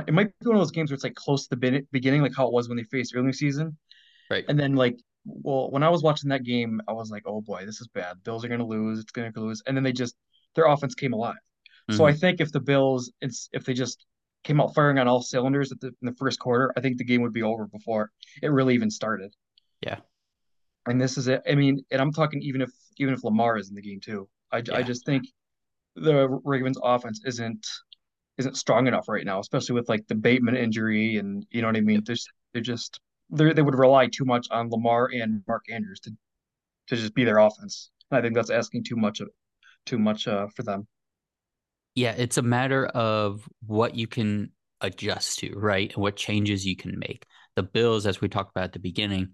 [0.07, 2.35] it might be one of those games where it's like close to the beginning, like
[2.35, 3.77] how it was when they faced early season,
[4.29, 4.45] right?
[4.47, 7.65] And then like, well, when I was watching that game, I was like, oh boy,
[7.65, 8.23] this is bad.
[8.23, 8.99] Bills are gonna lose.
[8.99, 9.61] It's gonna lose.
[9.65, 10.15] And then they just
[10.55, 11.35] their offense came alive.
[11.89, 11.97] Mm-hmm.
[11.97, 14.05] So I think if the Bills, it's if they just
[14.43, 17.03] came out firing on all cylinders at the, in the first quarter, I think the
[17.03, 18.11] game would be over before
[18.41, 19.33] it really even started.
[19.81, 19.97] Yeah.
[20.87, 21.41] And this is it.
[21.49, 24.27] I mean, and I'm talking even if even if Lamar is in the game too.
[24.51, 24.75] I, yeah.
[24.75, 25.25] I just think
[25.95, 27.65] the Ravens offense isn't
[28.37, 31.77] isn't strong enough right now, especially with like the Bateman injury and you know what
[31.77, 32.01] I mean.
[32.05, 36.11] There's they're just they they would rely too much on Lamar and Mark Andrews to
[36.87, 37.89] to just be their offense.
[38.11, 39.29] And I think that's asking too much of
[39.85, 40.87] too much uh, for them.
[41.95, 45.93] Yeah, it's a matter of what you can adjust to, right?
[45.93, 47.25] And what changes you can make.
[47.55, 49.29] The Bills, as we talked about at the beginning,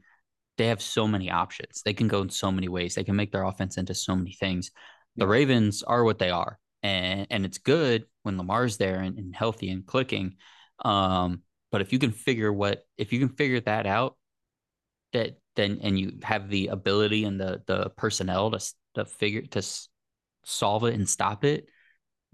[0.58, 1.82] they have so many options.
[1.84, 2.96] They can go in so many ways.
[2.96, 4.72] They can make their offense into so many things.
[5.16, 9.36] The Ravens are what they are, and and it's good when Lamar's there and, and
[9.36, 10.36] healthy and clicking.
[10.84, 14.18] Um, but if you can figure what if you can figure that out,
[15.14, 19.62] that then and you have the ability and the the personnel to to figure to
[20.44, 21.68] solve it and stop it,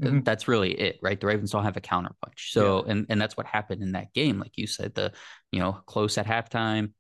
[0.02, 0.22] mm-hmm.
[0.22, 1.20] that's really it, right?
[1.20, 2.50] The Ravens don't have a counterpunch.
[2.50, 2.92] So yeah.
[2.92, 5.14] and and that's what happened in that game, like you said, the
[5.52, 6.92] you know close at halftime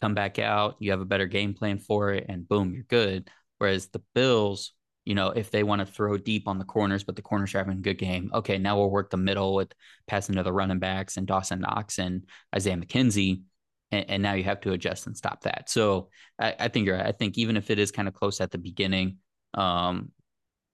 [0.00, 3.30] come back out, you have a better game plan for it, and boom, you're good.
[3.58, 4.72] Whereas the Bills,
[5.04, 7.58] you know, if they want to throw deep on the corners, but the corners are
[7.58, 9.72] having a good game, okay, now we'll work the middle with
[10.06, 12.24] passing to the running backs and Dawson Knox and
[12.54, 13.42] Isaiah McKenzie.
[13.92, 15.70] And, and now you have to adjust and stop that.
[15.70, 18.50] So I, I think you're I think even if it is kind of close at
[18.50, 19.18] the beginning,
[19.54, 20.10] um,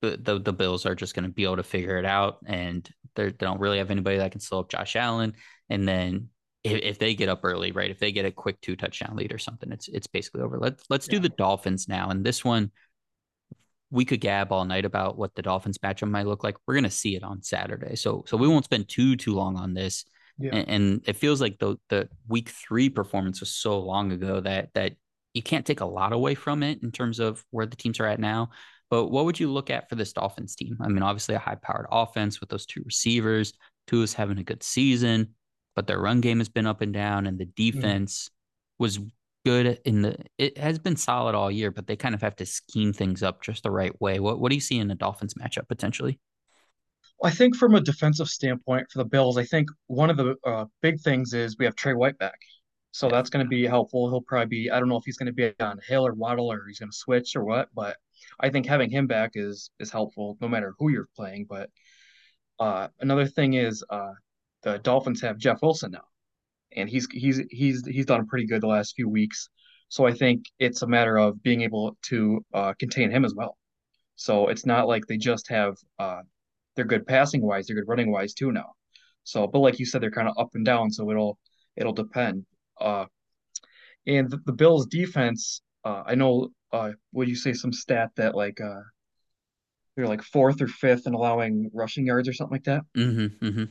[0.01, 2.39] the, the, the Bills are just going to be able to figure it out.
[2.45, 5.33] And they don't really have anybody that can slow up Josh Allen.
[5.69, 6.29] And then
[6.63, 7.91] if, if they get up early, right?
[7.91, 10.57] If they get a quick two touchdown lead or something, it's it's basically over.
[10.57, 12.09] Let's let's do the Dolphins now.
[12.09, 12.71] And this one,
[13.91, 16.55] we could gab all night about what the Dolphins matchup might look like.
[16.65, 19.73] We're gonna see it on Saturday, so so we won't spend too too long on
[19.73, 20.05] this.
[20.39, 20.55] Yeah.
[20.55, 24.69] And, and it feels like the the week three performance was so long ago that
[24.73, 24.93] that
[25.33, 28.05] you can't take a lot away from it in terms of where the teams are
[28.05, 28.51] at now.
[28.89, 30.77] But what would you look at for this Dolphins team?
[30.79, 33.53] I mean, obviously a high powered offense with those two receivers.
[33.87, 35.33] Tua's having a good season
[35.75, 37.55] but their run game has been up and down, and the mm.
[37.55, 38.31] defense mm.
[38.79, 38.99] was
[39.45, 40.17] good in the.
[40.37, 43.41] It has been solid all year, but they kind of have to scheme things up
[43.41, 44.19] just the right way.
[44.19, 46.19] What What do you see in the Dolphins matchup potentially?
[47.23, 50.65] I think from a defensive standpoint for the Bills, I think one of the uh,
[50.81, 52.37] big things is we have Tre White back.
[52.91, 54.09] So that's going to be helpful.
[54.09, 56.51] He'll probably be, I don't know if he's going to be on Hill or Waddle
[56.51, 57.97] or he's going to switch or what, but
[58.39, 61.47] I think having him back is is helpful no matter who you're playing.
[61.49, 61.69] But
[62.59, 64.11] uh, another thing is uh,
[64.63, 66.05] the Dolphins have Jeff Wilson now,
[66.75, 69.49] and he's he's he's he's done pretty good the last few weeks.
[69.89, 73.57] So I think it's a matter of being able to uh, contain him as well.
[74.15, 76.21] So it's not like they just have uh,
[76.75, 78.73] they're good passing wise, they're good running wise too now.
[79.23, 81.37] So, but like you said, they're kind of up and down, so it'll
[81.75, 82.45] it'll depend.
[82.79, 83.05] Uh,
[84.05, 86.49] and the, the Bills' defense, uh, I know.
[86.71, 88.81] Uh, would you say some stat that like uh,
[89.95, 92.81] they're like fourth or fifth in allowing rushing yards or something like that?
[92.97, 93.63] Mm-hmm, mm-hmm.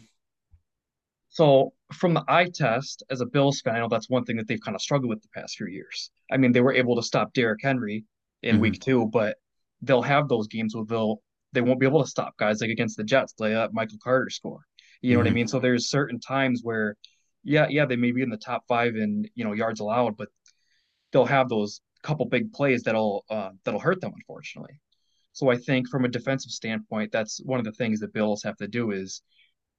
[1.33, 4.47] So from the eye test, as a Bills fan, I know that's one thing that
[4.47, 6.11] they've kind of struggled with the past few years.
[6.30, 8.05] I mean, they were able to stop Derrick Henry
[8.43, 8.62] in mm-hmm.
[8.62, 9.37] week two, but
[9.80, 11.22] they'll have those games where they'll
[11.55, 13.35] they won't be able to stop guys like against the Jets.
[13.39, 14.61] They let Michael Carter score.
[15.01, 15.18] You know mm-hmm.
[15.18, 15.35] what I mm-hmm.
[15.37, 15.49] mean?
[15.49, 16.97] So there's certain times where,
[17.45, 20.28] yeah, yeah, they may be in the top five in you know yards allowed, but
[21.12, 24.78] they'll have those couple big plays that'll uh, that'll hurt them, unfortunately.
[25.33, 28.59] So I think from a defensive standpoint, that's one of the things that Bills have
[28.59, 29.22] to do is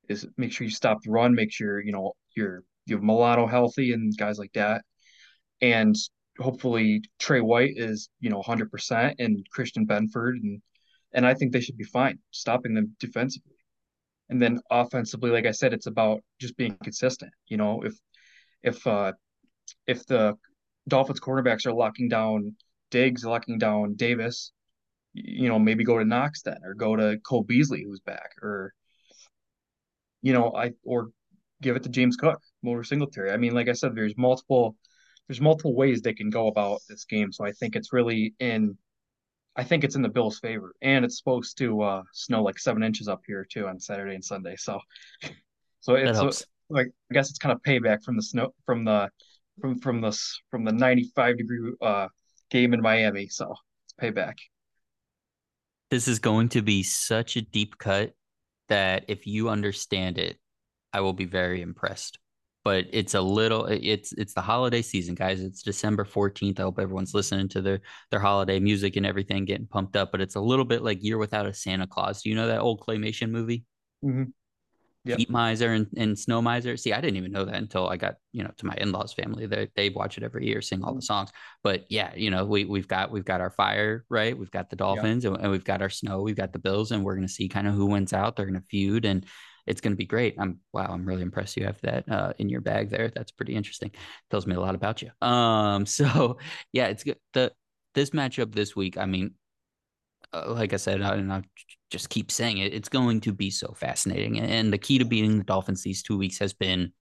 [0.10, 3.48] is make sure you stop the run, make sure you know you're you have Milano
[3.48, 4.84] healthy and guys like that,
[5.62, 5.96] and
[6.40, 10.62] hopefully Tre White is you know 100% and Christian Benford and
[11.14, 13.54] and I think they should be fine stopping them defensively.
[14.30, 17.32] And then offensively, like I said, it's about just being consistent.
[17.48, 17.94] You know, if
[18.64, 19.14] if uh
[19.88, 20.36] if the
[20.88, 22.56] Dolphins cornerbacks are locking down
[22.92, 24.52] Diggs, locking down Davis,
[25.14, 28.74] you know, maybe go to Knox then, or go to Cole Beasley who's back, or
[30.24, 31.10] you know, I or
[31.62, 33.32] give it to James Cook, Motor Singletary.
[33.32, 34.76] I mean, like I said, there's multiple
[35.28, 37.32] there's multiple ways they can go about this game.
[37.32, 38.76] So I think it's really in
[39.56, 40.74] I think it's in the Bills' favor.
[40.82, 44.26] And it's supposed to uh, snow like seven inches up here too on Saturday and
[44.26, 44.56] Sunday.
[44.56, 44.80] So
[45.82, 49.10] so it's like I guess it's kind of payback from the snow from the
[49.60, 50.18] from from the
[50.50, 52.08] from the 95 degree uh,
[52.50, 53.28] game in Miami.
[53.28, 53.54] So
[53.86, 54.36] it's payback.
[55.92, 58.16] This is going to be such a deep cut
[58.70, 60.38] that if you understand it,
[60.92, 62.20] I will be very impressed.
[62.64, 65.42] But it's a little it's it's the holiday season, guys.
[65.42, 66.60] It's December 14th.
[66.60, 70.22] I hope everyone's listening to their their holiday music and everything getting pumped up, but
[70.22, 72.22] it's a little bit like Year Without a Santa Claus.
[72.22, 73.66] Do you know that old claymation movie?
[74.04, 74.24] Mm-hmm
[75.06, 75.18] yep.
[75.18, 76.78] Heat Miser and, and Snow Miser.
[76.78, 79.46] See, I didn't even know that until I got, you know, to my in-laws family.
[79.46, 81.32] They they watch it every year, sing all the songs.
[81.64, 84.38] But yeah, you know, we we've got we've got our fire, right?
[84.38, 85.34] We've got the Dolphins yep.
[85.34, 87.68] and, and we've got our snow, we've got the Bills, and we're gonna see kind
[87.68, 88.36] of who wins out.
[88.36, 89.26] They're gonna feud and
[89.66, 90.36] it's going to be great.
[90.38, 90.88] I'm wow.
[90.90, 93.10] I'm really impressed you have that uh, in your bag there.
[93.10, 93.92] That's pretty interesting.
[94.30, 95.12] Tells me a lot about you.
[95.26, 95.86] Um.
[95.94, 96.40] So
[96.72, 97.18] yeah, it's good.
[97.34, 97.54] The
[97.94, 98.98] this matchup this week.
[98.98, 99.36] I mean,
[100.34, 101.44] Uh, like I said, and I
[101.92, 104.40] just keep saying it, it's going to be so fascinating.
[104.40, 106.92] And the key to beating the Dolphins these two weeks has been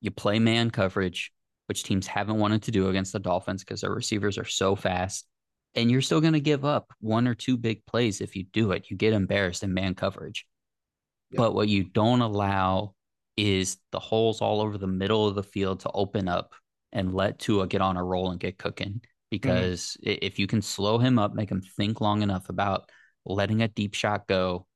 [0.00, 1.32] you play man coverage,
[1.66, 5.26] which teams haven't wanted to do against the Dolphins because their receivers are so fast.
[5.76, 8.72] And you're still going to give up one or two big plays if you do
[8.72, 8.90] it.
[8.90, 10.46] You get embarrassed in man coverage.
[11.30, 11.36] Yep.
[11.36, 12.94] But what you don't allow
[13.36, 16.54] is the holes all over the middle of the field to open up
[16.92, 19.00] and let Tua get on a roll and get cooking.
[19.32, 19.40] Mm-hmm.
[19.40, 20.18] because mm-hmm.
[20.22, 22.90] if you can slow him up, make him think long enough about
[23.24, 24.66] letting a deep shot go,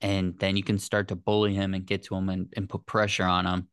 [0.00, 2.86] and then you can start to bully him and get to him and, and put
[2.86, 3.68] pressure on him.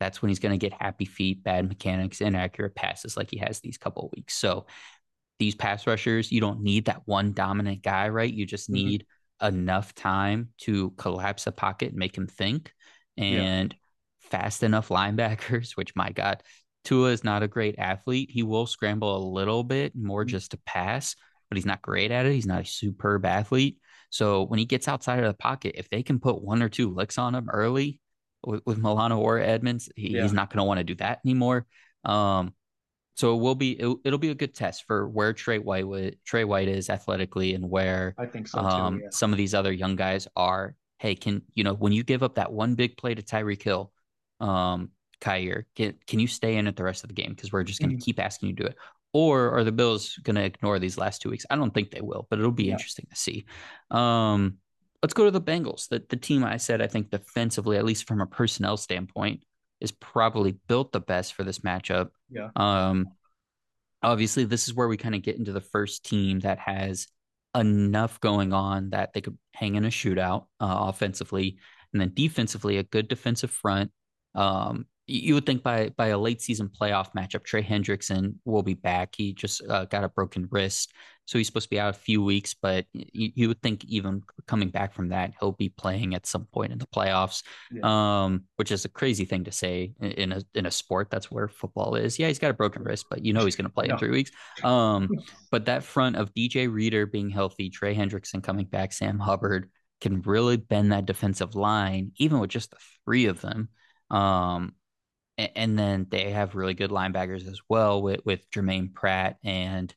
[0.00, 3.60] That's when he's going to get happy feet, bad mechanics, inaccurate passes like he has
[3.60, 4.34] these couple of weeks.
[4.34, 4.66] So
[5.38, 8.32] these pass rushers, you don't need that one dominant guy, right?
[8.32, 8.88] You just mm-hmm.
[8.88, 9.06] need
[9.42, 9.56] mm-hmm.
[9.56, 12.72] enough time to collapse a pocket and make him think,
[13.16, 14.30] and yeah.
[14.30, 15.72] fast enough linebackers.
[15.76, 16.42] Which my God,
[16.84, 18.30] Tua is not a great athlete.
[18.30, 20.30] He will scramble a little bit more mm-hmm.
[20.30, 21.16] just to pass,
[21.48, 22.32] but he's not great at it.
[22.32, 23.78] He's not a superb athlete.
[24.10, 26.94] So when he gets outside of the pocket, if they can put one or two
[26.94, 28.00] licks on him early
[28.42, 30.22] with, with Milano or Edmunds, he, yeah.
[30.22, 31.66] he's not going to want to do that anymore.
[32.04, 32.54] Um,
[33.16, 36.18] so it will be it, will be a good test for where Tre White would,
[36.24, 39.08] Tre White is athletically and where I think so too, um, yeah.
[39.10, 40.76] some of these other young guys are.
[41.00, 43.92] Hey, can you know when you give up that one big play to Tyreek Hill,
[44.38, 44.90] um,
[45.20, 47.30] Kaiir, can, can you stay in it the rest of the game?
[47.30, 48.04] Because we're just going to mm-hmm.
[48.04, 48.76] keep asking you to do it.
[49.12, 51.46] Or are the Bills going to ignore these last two weeks?
[51.48, 52.72] I don't think they will, but it'll be yeah.
[52.72, 53.46] interesting to see.
[53.90, 54.58] Um,
[55.02, 55.88] let's go to the Bengals.
[55.88, 59.44] The, the team I said, I think defensively, at least from a personnel standpoint,
[59.80, 62.10] is probably built the best for this matchup.
[62.30, 62.50] Yeah.
[62.56, 63.06] Um,
[64.02, 67.06] obviously, this is where we kind of get into the first team that has
[67.56, 71.58] enough going on that they could hang in a shootout uh, offensively,
[71.92, 73.90] and then defensively, a good defensive front.
[74.34, 78.74] Um, you would think by by a late season playoff matchup, Trey Hendrickson will be
[78.74, 79.14] back.
[79.16, 80.92] He just uh, got a broken wrist,
[81.24, 82.54] so he's supposed to be out a few weeks.
[82.54, 86.44] But you, you, would think even coming back from that, he'll be playing at some
[86.52, 87.42] point in the playoffs.
[87.72, 88.24] Yeah.
[88.24, 91.48] Um, which is a crazy thing to say in a in a sport that's where
[91.48, 92.18] football is.
[92.18, 94.10] Yeah, he's got a broken wrist, but you know he's going to play in three
[94.10, 94.30] weeks.
[94.62, 95.08] Um,
[95.50, 100.20] but that front of DJ Reader being healthy, Trey Hendrickson coming back, Sam Hubbard can
[100.22, 103.70] really bend that defensive line, even with just the three of them.
[104.10, 104.74] Um,
[105.38, 109.94] and then they have really good linebackers as well with with Germaine Pratt and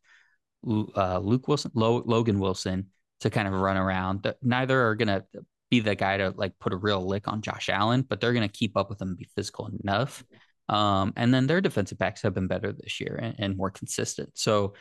[0.95, 2.87] uh, Luke Wilson, Logan Wilson
[3.21, 4.31] to kind of run around.
[4.41, 5.25] Neither are gonna
[5.69, 8.47] be the guy to like put a real lick on Josh Allen, but they're gonna
[8.47, 10.23] keep up with him and be physical enough.
[10.69, 14.29] Um, and then their defensive backs have been better this year and, and more consistent.
[14.35, 14.73] So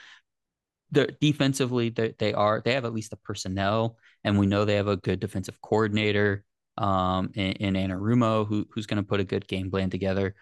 [0.93, 4.77] the defensively they, they are they have at least the personnel, and we know they
[4.77, 6.45] have a good defensive coordinator
[6.77, 10.35] um, in, in Anarumo who who's going to put a good game plan together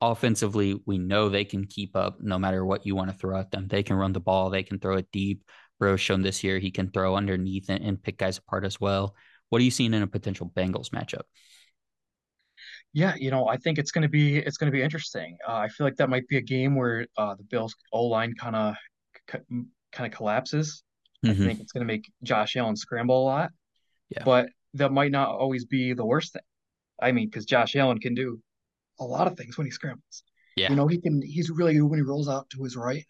[0.00, 3.50] offensively, we know they can keep up no matter what you want to throw at
[3.50, 3.68] them.
[3.68, 5.42] They can run the ball, they can throw it deep.
[5.78, 9.14] Bro's shown this year he can throw underneath and, and pick guys apart as well.
[9.50, 11.22] What are you seeing in a potential Bengals matchup?
[12.92, 15.36] Yeah, you know, I think it's going to be it's going to be interesting.
[15.46, 18.32] Uh, I feel like that might be a game where uh, the Bills O line
[18.34, 18.74] kind of
[19.28, 19.66] kind
[20.00, 20.82] of collapses.
[21.24, 21.42] Mm-hmm.
[21.42, 23.50] I think it's going to make Josh Allen scramble a lot.
[24.08, 24.22] Yeah.
[24.24, 26.42] But that might not always be the worst thing.
[27.00, 28.40] I mean, because Josh Allen can do
[28.98, 30.22] a lot of things when he scrambles.
[30.56, 30.70] Yeah.
[30.70, 33.04] You know, he can he's really good when he rolls out to his right.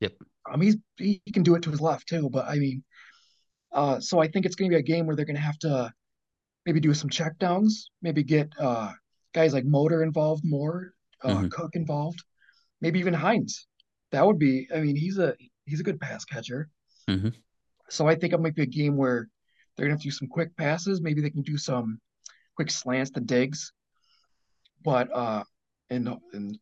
[0.00, 0.12] Yep.
[0.50, 2.84] Um he's he can do it to his left too, but I mean
[3.72, 5.92] uh so I think it's gonna be a game where they're gonna have to
[6.64, 8.92] maybe do some checkdowns, maybe get uh
[9.32, 10.92] guys like Motor involved more,
[11.22, 11.48] uh mm-hmm.
[11.48, 12.22] Cook involved,
[12.80, 13.66] maybe even Hines.
[14.10, 15.36] That would be I mean, he's a
[15.66, 16.68] he's a good pass catcher.
[17.08, 17.28] Mm-hmm.
[17.88, 19.28] So I think it might be a game where
[19.76, 21.00] they're gonna have to do some quick passes.
[21.00, 22.00] Maybe they can do some
[22.56, 23.72] quick slants to Diggs
[24.86, 25.42] but uh,
[25.90, 26.58] and and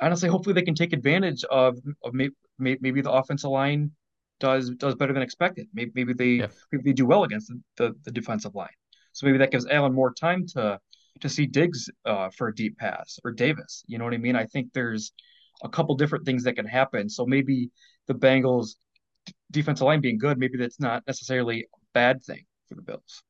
[0.00, 3.92] honestly, hopefully they can take advantage of of maybe, maybe the offensive line
[4.40, 5.68] does does better than expected.
[5.72, 6.48] Maybe maybe they yeah.
[6.72, 8.76] maybe they do well against the, the, the defensive line.
[9.12, 10.78] So maybe that gives Allen more time to
[11.20, 13.84] to see Diggs uh, for a deep pass or Davis.
[13.86, 14.36] You know what I mean?
[14.36, 15.12] I think there's
[15.62, 17.08] a couple different things that can happen.
[17.08, 17.70] So maybe
[18.08, 18.74] the Bengals
[19.50, 23.22] defensive line being good, maybe that's not necessarily a bad thing for the Bills.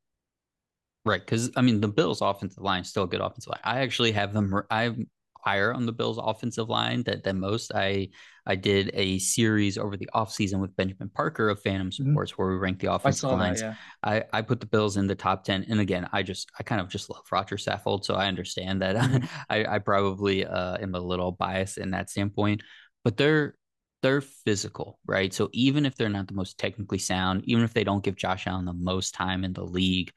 [1.09, 3.61] Right, because I mean the Bills' offensive line is still a good offensive line.
[3.65, 4.55] I actually have them.
[4.71, 5.09] I'm
[5.41, 7.73] higher on the Bills' offensive line than, than most.
[7.75, 8.11] I
[8.47, 12.13] I did a series over the offseason with Benjamin Parker of Fantom mm-hmm.
[12.13, 12.43] Sports mm-hmm.
[12.43, 13.63] where we ranked the offensive lines.
[13.63, 14.25] That, yeah.
[14.33, 16.81] I I put the Bills in the top ten, and again, I just I kind
[16.81, 19.25] of just love Roger Saffold, so I understand that mm-hmm.
[19.49, 22.63] I I probably uh, am a little biased in that standpoint,
[23.03, 23.55] but they're
[24.03, 25.33] they're physical, right?
[25.33, 28.47] So even if they're not the most technically sound, even if they don't give Josh
[28.47, 30.13] Allen the most time in the league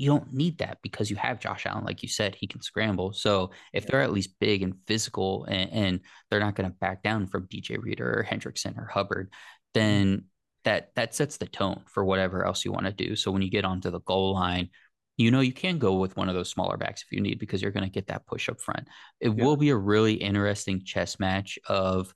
[0.00, 3.12] you don't need that because you have Josh Allen, like you said, he can scramble.
[3.12, 7.02] So if they're at least big and physical, and, and they're not going to back
[7.02, 9.34] down from DJ Reader or Hendrickson or Hubbard, mm-hmm.
[9.74, 10.24] then
[10.64, 13.14] that that sets the tone for whatever else you want to do.
[13.14, 14.70] So when you get onto the goal line,
[15.18, 17.60] you know you can go with one of those smaller backs if you need because
[17.60, 18.88] you're going to get that push up front.
[19.20, 19.44] It yeah.
[19.44, 22.14] will be a really interesting chess match of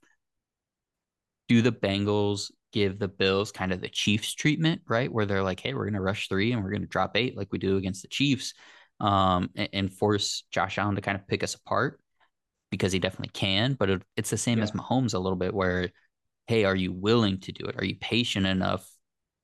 [1.47, 5.11] do the Bengals give the Bills kind of the Chiefs treatment, right?
[5.11, 7.37] Where they're like, hey, we're going to rush three and we're going to drop eight
[7.37, 8.53] like we do against the Chiefs
[8.99, 12.01] um, and, and, force Josh Allen to kind of pick us apart
[12.71, 13.75] because he definitely can.
[13.75, 14.65] But it, it's the same yeah.
[14.65, 15.89] as Mahomes a little bit where,
[16.47, 17.75] hey, are you willing to do it?
[17.77, 18.85] Are you patient enough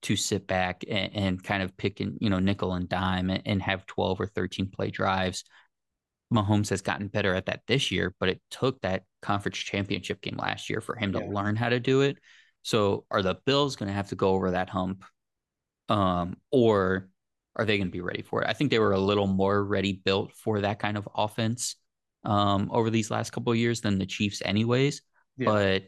[0.02, 3.44] to sit back and, and kind of pick and, you know, nickel and dime and,
[3.46, 5.46] and have 12 or 13 play drives?
[6.34, 10.38] Mahomes has gotten better at that this year, but it took that conference championship game
[10.38, 12.18] last year for him to learn how to do it.
[12.64, 15.04] So are the Bills going to have to go over that hump,
[15.90, 17.10] um, or
[17.56, 18.50] are they going to be ready for it?
[18.50, 21.76] I think they were a little more ready built for that kind of offense
[22.24, 25.02] um, over these last couple of years than the Chiefs, anyways.
[25.38, 25.84] Yeah, but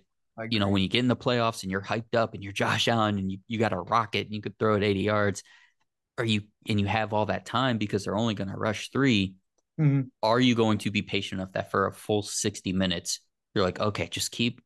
[0.49, 2.88] you know, when you get in the playoffs and you're hyped up and you're Josh
[2.88, 5.43] Allen and you, you got a rocket and you could throw it 80 yards,
[6.17, 9.36] are you and you have all that time because they're only going to rush 3
[9.80, 10.01] mm-hmm.
[10.21, 13.19] Are you going to be patient enough that for a full 60 minutes,
[13.53, 14.61] you're like, okay, just keep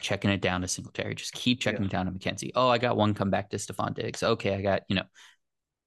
[0.00, 1.14] checking it down to Singletary.
[1.14, 1.86] Just keep checking yeah.
[1.86, 2.50] it down to McKenzie.
[2.54, 4.22] Oh, I got one come back to Stefon Diggs.
[4.22, 5.04] Okay, I got, you know,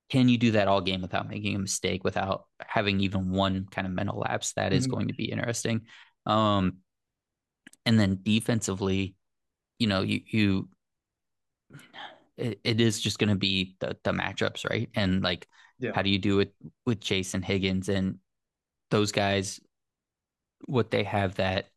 [0.09, 3.87] can you do that all game without making a mistake, without having even one kind
[3.87, 4.53] of mental lapse?
[4.53, 4.91] That is Mhm.
[4.91, 5.87] going to be interesting.
[6.25, 6.77] Um,
[7.85, 9.15] and then defensively,
[9.79, 10.69] you know, you you
[12.37, 14.89] it, it is just going to be the the matchups, right?
[14.95, 15.47] And like,
[15.79, 15.91] Yeah.
[15.93, 16.53] how do you do it
[16.85, 18.19] with Jason Higgins and
[18.89, 19.59] those guys?
[20.65, 21.70] What they have that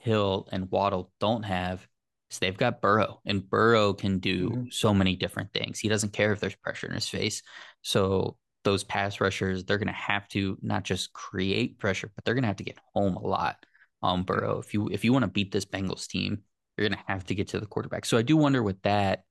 [0.00, 1.86] Hill and Waddle don't have
[2.30, 4.72] is they've got Burrow, and Burrow can do Mhm.
[4.72, 5.78] so many different things.
[5.78, 7.42] He doesn't care if there's pressure in his face.
[7.82, 12.34] So those pass rushers, they're going to have to not just create pressure, but they're
[12.34, 13.64] going to have to get home a lot
[14.02, 14.58] on Burrow.
[14.58, 16.42] If you if you want to beat this Bengals team,
[16.76, 18.04] you're going to have to get to the quarterback.
[18.04, 19.24] So I do wonder with that.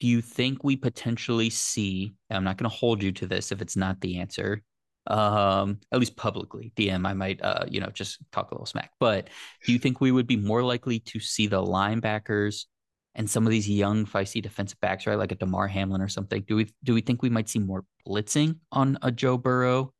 [0.00, 2.14] Do you think we potentially see?
[2.30, 4.62] I'm not going to hold you to this if it's not the answer
[5.06, 8.90] um at least publicly dm i might uh you know just talk a little smack.
[9.00, 9.28] But
[9.64, 12.66] do you think we would be more likely to see the linebackers
[13.14, 16.44] and some of these young feisty defensive backs right like a damar hamlin or something?
[16.46, 19.92] Do we do we think we might see more blitzing on a joe burrow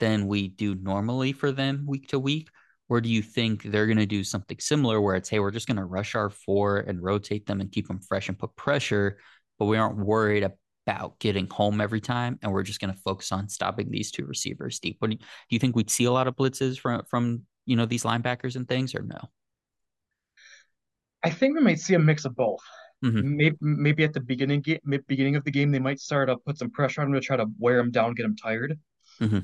[0.00, 2.48] than we do normally for them week to week?
[2.88, 5.68] Or do you think they're going to do something similar where it's hey we're just
[5.68, 9.18] going to rush our four and rotate them and keep them fresh and put pressure
[9.60, 10.42] but we aren't worried
[10.86, 14.24] about getting home every time, and we're just going to focus on stopping these two
[14.26, 14.96] receivers deep.
[14.98, 17.76] What do you, do you think we'd see a lot of blitzes from from you
[17.76, 19.18] know these linebackers and things, or no?
[21.22, 22.60] I think we might see a mix of both.
[23.04, 23.36] Mm-hmm.
[23.36, 24.64] Maybe, maybe at the beginning
[25.06, 27.36] beginning of the game, they might start to put some pressure on him to try
[27.36, 28.78] to wear him down, get him tired.
[29.20, 29.38] Mm-hmm.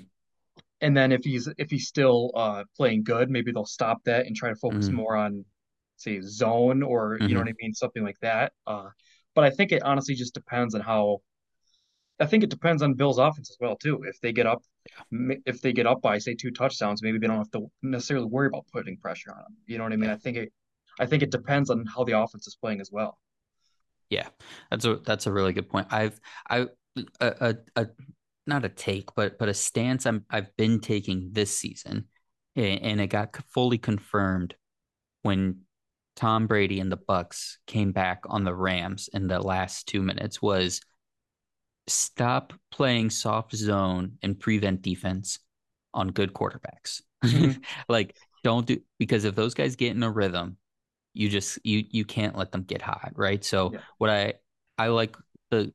[0.80, 4.36] And then if he's if he's still uh, playing good, maybe they'll stop that and
[4.36, 4.96] try to focus Mm-hmm.
[4.96, 5.44] more on,
[5.96, 7.48] say, zone or you know what Mm-hmm.
[7.48, 8.52] I mean, something like that.
[8.66, 8.88] Uh,
[9.36, 11.20] but I think it honestly just depends on how.
[12.18, 14.02] I think it depends on Bill's offense as well too.
[14.04, 14.62] If they get up,
[15.12, 18.46] if they get up by say two touchdowns, maybe they don't have to necessarily worry
[18.46, 19.56] about putting pressure on them.
[19.66, 20.08] You know what I mean?
[20.08, 20.52] I think it,
[20.98, 23.18] I think it depends on how the offense is playing as well.
[24.08, 24.28] Yeah,
[24.70, 25.88] that's a that's a really good point.
[25.90, 26.18] I've
[26.48, 26.68] I
[27.20, 27.86] a, a, a
[28.46, 32.06] not a take, but but a stance I'm I've been taking this season,
[32.54, 34.54] and, and it got fully confirmed
[35.20, 35.60] when
[36.16, 40.40] Tom Brady and the Bucs came back on the Rams in the last two minutes
[40.42, 40.80] was
[41.88, 45.38] stop playing soft zone and prevent defense
[45.94, 47.02] on good quarterbacks.
[47.24, 47.62] Mhm.
[47.88, 50.56] like don't do because if those guys get in a rhythm,
[51.14, 53.44] you just you you can't let them get hot, right?
[53.44, 53.80] So Yeah.
[53.98, 54.34] what I
[54.78, 55.16] I like
[55.50, 55.72] the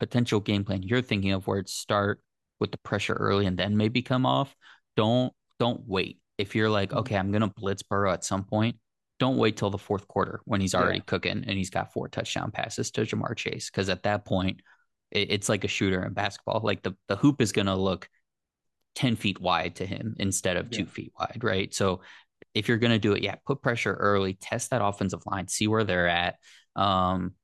[0.00, 2.20] potential game plan you're thinking of where it start
[2.60, 4.54] with the pressure early and then maybe come off.
[4.96, 6.18] Don't don't wait.
[6.38, 6.98] If you're like, Mhm.
[6.98, 8.76] okay, I'm gonna blitz Burrow at some point,
[9.18, 11.04] don't wait till the fourth quarter when he's already Yeah.
[11.06, 13.70] cooking and he's got four touchdown passes to Ja'Marr Chase.
[13.70, 14.60] Because at that point,
[15.10, 16.60] it, it's like a shooter in basketball.
[16.62, 18.08] Like the, the hoop is gonna look
[18.96, 20.78] 10 feet wide to him instead of Yeah.
[20.80, 21.72] two feet wide, right?
[21.74, 22.02] So
[22.54, 25.84] if you're gonna do it, yeah, put pressure early, test that offensive line, see where
[25.84, 26.36] they're at.
[26.74, 27.34] Um,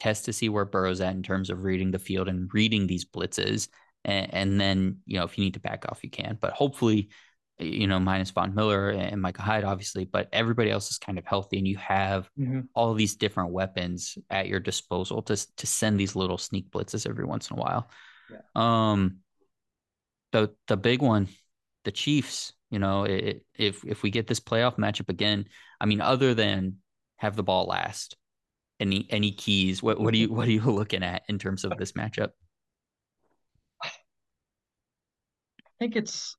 [0.00, 3.06] test to see where Burrow's at in terms of reading the field and reading these
[3.06, 3.68] blitzes.
[4.04, 6.36] And, and then, you know, if you need to back off, you can.
[6.38, 7.08] But hopefully,
[7.58, 11.24] you know, minus Von Miller and Micah Hyde, obviously, but everybody else is kind of
[11.24, 12.68] healthy and you have Mhm.
[12.74, 17.24] all these different weapons at your disposal to to send these little sneak blitzes every
[17.24, 17.90] once in a while.
[18.30, 18.40] Yeah.
[18.54, 19.20] Um
[20.32, 21.28] the the big one,
[21.84, 25.46] the Chiefs, you know, it, if if we get this playoff matchup again,
[25.80, 26.78] I mean, other than
[27.16, 28.16] have the ball last,
[28.78, 29.82] any any keys?
[29.82, 32.32] What what are you what are you looking at in terms of this matchup?
[33.82, 33.88] I
[35.78, 36.36] think it's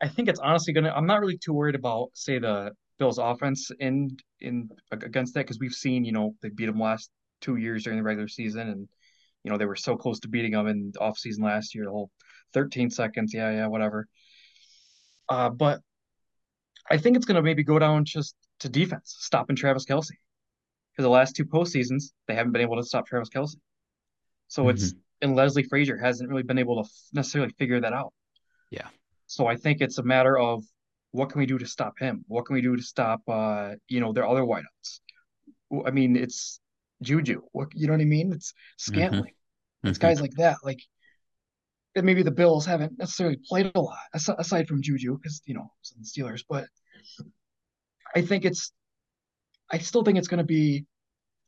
[0.00, 0.92] I think it's honestly gonna.
[0.94, 5.58] I'm not really too worried about say the Bills offense in in against that because
[5.58, 8.88] we've seen you know they beat them last two years during the regular season and
[9.44, 11.84] you know they were so close to beating them in the off season last year.
[11.84, 12.10] The whole
[12.52, 14.06] 13 seconds, yeah, yeah, whatever.
[15.28, 15.80] Uh, but
[16.90, 20.10] I think it's gonna maybe go down just to defense, stopping Travis Kelce.
[20.92, 23.56] because the last two postseasons they haven't been able to stop Travis Kelce.
[24.48, 28.12] So it's and Leslie Frazier hasn't really been able to necessarily figure that out.
[28.70, 28.88] Yeah.
[29.26, 30.64] So I think it's a matter of
[31.12, 32.24] what can we do to stop him?
[32.28, 35.00] What can we do to stop uh, you know, their other wideouts?
[35.84, 36.60] I mean, it's
[37.02, 37.42] Juju.
[37.52, 38.32] What you know what I mean?
[38.32, 39.34] It's Scantling.
[39.84, 39.90] Mhm.
[39.90, 40.58] It's guys like that.
[40.62, 40.80] Like
[41.94, 46.02] maybe the Bills haven't necessarily played a lot aside from Juju because you know some
[46.02, 46.66] Steelers, but
[48.14, 48.72] I think it's
[49.70, 50.86] I still think it's going to be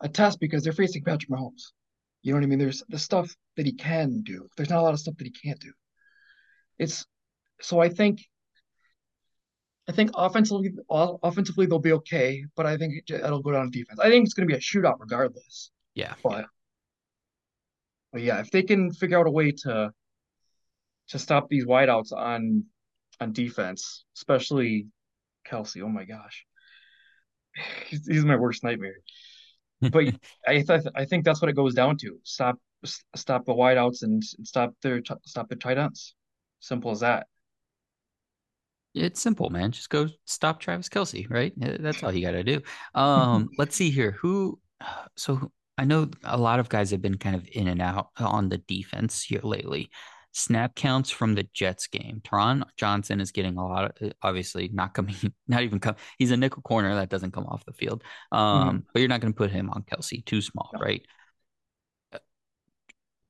[0.01, 1.73] a test because they're facing Patrick Mahomes.
[2.23, 2.59] You know what I mean?
[2.59, 4.49] There's the stuff that he can do.
[4.57, 5.73] There's not a lot of stuff that he can't do.
[6.79, 7.07] It's
[7.61, 8.21] so I think
[9.89, 13.79] I think offensively offensively they'll be okay, but I think it, it'll go down to
[13.79, 13.99] defense.
[13.99, 15.71] I think it's going to be a shootout regardless.
[15.95, 16.15] Yeah.
[16.23, 16.47] But
[18.13, 19.91] but yeah, if they can figure out a way to
[21.09, 22.65] to stop these wideouts on
[23.21, 24.89] on defense, especially
[25.47, 25.83] Kelce.
[25.83, 26.45] Oh my gosh,
[27.87, 28.97] he's, he's my worst nightmare.
[29.81, 30.13] But
[30.45, 32.19] I th I think that's what it goes down to.
[32.25, 32.57] Stop
[33.15, 36.17] stop the wideouts and stop their stop their tight ends.
[36.59, 37.29] Simple as that.
[38.99, 39.73] It's simple, man.
[39.73, 41.53] Just go stop Travis Kelce, right?
[41.57, 42.61] That's all you got to do.
[42.95, 44.13] Um, let's see here.
[44.13, 44.59] Who?
[45.17, 48.49] So I know a lot of guys have been kind of in and out on
[48.49, 49.91] the defense here lately.
[50.33, 52.21] Snap counts from the Jets game.
[52.25, 55.15] Taron Johnson is getting a lot of, obviously not coming,
[55.49, 55.97] not even come.
[56.19, 58.03] He's a nickel corner that doesn't come off the field.
[58.33, 58.79] Um, mm-hmm.
[58.93, 60.81] but you're not going to put him on Kelsey, too small, no.
[60.81, 61.03] right?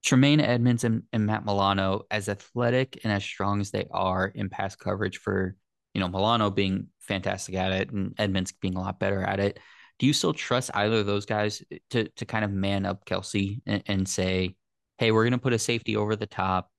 [0.04, 4.48] Tremaine Edmunds and, and, Matt Milano, as athletic and as strong as they are in
[4.48, 5.56] pass coverage for,
[5.92, 9.58] you know, Milano being fantastic at it and Edmonds being a lot better at it.
[9.98, 13.04] Do you still trust either of those guys eh, to to kind of man up
[13.04, 14.54] Kelce and, and say,
[14.98, 16.70] hey, we're gonna put a safety over the top.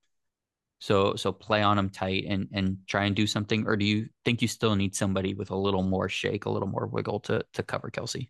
[0.79, 4.07] So so play on them tight and and try and do something, or do you
[4.23, 7.43] think you still need somebody with a little more shake, a little more wiggle to
[7.53, 8.29] to cover Kelce?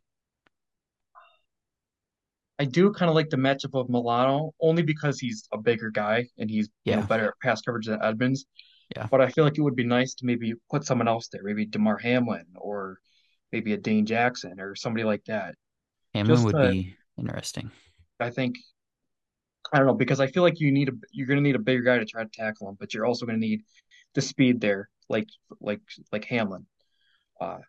[2.60, 6.28] I do kind of like the matchup of Milano only because he's a bigger guy
[6.38, 6.96] and he's yeah.
[6.96, 8.46] you know better at pass coverage than Edmunds.
[8.96, 9.08] Yeah.
[9.10, 11.66] But I feel like it would be nice to maybe put someone else there, maybe
[11.66, 13.00] Damar Hamlin or
[13.52, 15.56] maybe a Dane Jackson or somebody like that.
[16.14, 17.72] Hamlin Just would to, be interesting.
[18.20, 18.58] I think
[19.72, 21.60] I don't know because I feel like you need a you're going to need a
[21.60, 23.62] bigger guy to try to tackle him, but you're also going to need
[24.16, 25.28] the speed there, like
[25.62, 25.82] like
[26.12, 26.66] like Hamlin.
[27.40, 27.60] Uh,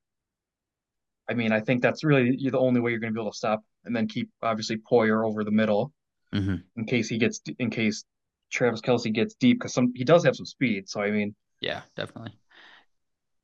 [1.30, 3.36] I mean, I think that's really the only way you're going to be able to
[3.36, 5.92] stop, and then keep obviously Poyer over the middle
[6.34, 6.56] mm-hmm.
[6.76, 8.04] in case he gets in case
[8.50, 10.88] Travis Kelce gets deep because some he does have some speed.
[10.88, 12.32] So I mean, yeah, definitely.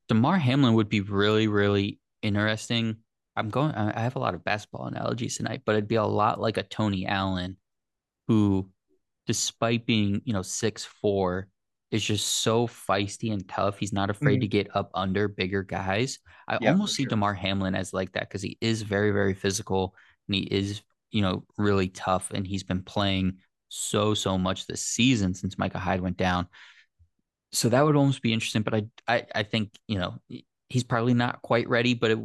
[0.09, 2.97] Damar Hamlin would be really really interesting.
[3.37, 3.73] I'm going.
[3.75, 6.63] I have a lot of basketball analogies tonight, but it'd be a lot like a
[6.63, 7.57] Tony Allen,
[8.27, 8.69] who,
[9.27, 11.49] despite being you know six four,
[11.97, 13.79] is just so feisty and tough.
[13.79, 14.43] He's not afraid mm-hmm.
[14.43, 16.21] to get up under bigger guys.
[16.47, 17.11] I yeah, almost see sure.
[17.11, 19.95] Damar Hamlin as like that because he is very, very physical
[20.29, 22.31] and he is, you know, really tough.
[22.33, 23.39] And he's been playing
[23.69, 26.47] so, so much this season since Micah Hyde went down.
[27.51, 28.63] So that would almost be interesting.
[28.63, 30.15] But I, I, I think, you know,
[30.69, 32.19] he's probably not quite ready, but it,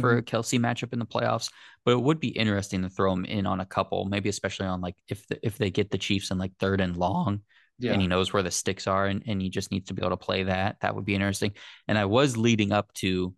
[0.00, 0.18] for mm-hmm.
[0.18, 1.50] a Kelce matchup in the playoffs.
[1.84, 4.80] But it would be interesting to throw him in on a couple, maybe especially on
[4.80, 7.42] like if the, if they get the Chiefs in like third and long
[7.78, 7.92] yeah.
[7.92, 10.10] and he knows where the sticks are and, and he just needs to be able
[10.10, 10.76] to play that.
[10.80, 11.52] That would be interesting.
[11.86, 13.34] And I was leading up to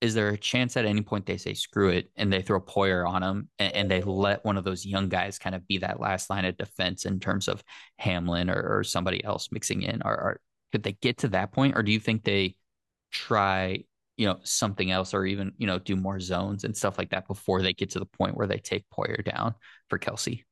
[0.00, 3.08] is there a chance at any point they say screw it and they throw Poyer
[3.08, 5.98] on him and, and they let one of those young guys kind of be that
[5.98, 7.64] last line of defense in terms of
[7.98, 10.02] Hamlin or, or somebody else mixing in?
[10.04, 10.40] Or, or
[10.70, 12.54] could they get to that point, or do you think they
[13.10, 13.84] try
[14.16, 17.26] you know something else or even you know do more zones and stuff like that
[17.26, 19.54] before they get to the point where they take Poyer down
[19.88, 20.44] for Kelce?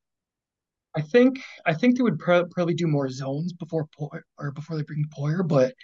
[0.97, 4.77] I think I think they would pro- probably do more zones before Poyer, or before
[4.77, 5.75] they bring Poyer, but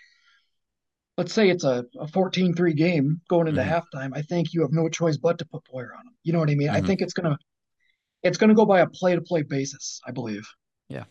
[1.19, 3.71] let's say it's a, a 14-3 game going into mm-hmm.
[3.71, 4.11] halftime.
[4.15, 6.15] I think you have no choice but to put Poyer on him.
[6.23, 6.69] You know what I mean?
[6.69, 6.77] Mm-hmm.
[6.77, 7.39] I think it's gonna
[8.23, 10.01] it's gonna go by a play to play basis.
[10.07, 10.49] I believe.
[10.89, 11.05] Yeah.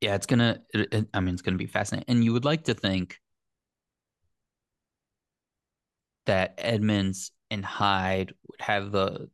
[0.00, 0.60] Yeah, it's gonna.
[0.74, 3.20] It, it, I mean, it's gonna be fascinating, and you would like to think
[6.26, 9.28] that Edmunds and Hyde would have the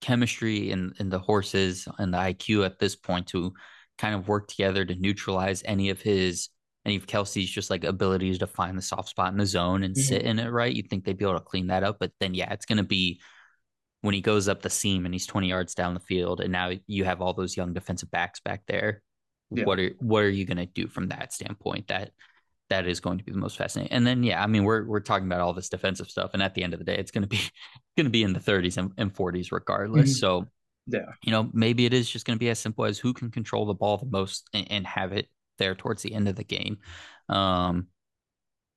[0.00, 3.52] chemistry and, and the horses and the IQ at this point to
[3.98, 6.48] kind of work together to neutralize any of his
[6.86, 9.94] any of Kelce's just like abilities to find the soft spot in the zone and
[9.94, 10.02] mm-hmm.
[10.02, 10.74] sit in it right.
[10.74, 13.20] You'd think they'd be able to clean that up, but then yeah, it's gonna be
[14.00, 16.72] when he goes up the seam and he's 20 yards down the field and now
[16.86, 19.02] you have all those young defensive backs back there.
[19.50, 19.64] Yeah.
[19.64, 21.88] What are what are you gonna do from that standpoint?
[21.88, 22.12] That
[22.70, 23.92] that is going to be the most fascinating.
[23.92, 26.54] And then, yeah, I mean, we're we're talking about all this defensive stuff, and at
[26.54, 27.40] the end of the day, it's going to be
[27.96, 30.10] going to be in the 30s and, and 40s regardless.
[30.10, 30.18] Mm-hmm.
[30.18, 30.46] So,
[30.86, 33.30] yeah, you know, maybe it is just going to be as simple as who can
[33.30, 35.28] control the ball the most and, and have it
[35.58, 36.78] there towards the end of the game.
[37.28, 37.88] Um,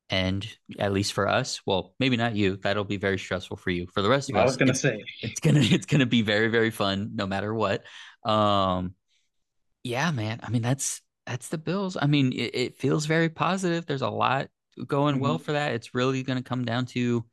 [0.10, 0.45] and
[0.78, 2.57] at least for us, well, maybe not you.
[2.57, 3.88] That'll be very stressful for you.
[3.94, 6.22] For the rest of I us, I was gonna say it's gonna it's gonna be
[6.22, 7.84] very very fun no matter what.
[8.24, 8.95] Um,
[9.84, 10.40] yeah, man.
[10.44, 11.97] I mean, that's that's the Bills.
[11.99, 13.85] I mean, it, it feels very positive.
[13.85, 14.49] There's a lot
[14.87, 15.23] going mm-hmm.
[15.23, 15.73] well for that.
[15.73, 17.25] It's really going to come down to,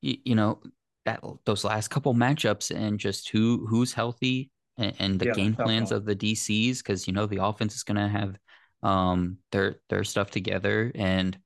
[0.00, 0.60] you, you, know,
[1.04, 5.54] that those last couple matchups and just who who's healthy and, and the yeah, game
[5.54, 8.36] plans of the DCs because you know the offense is going to have
[8.82, 11.38] um their their stuff together and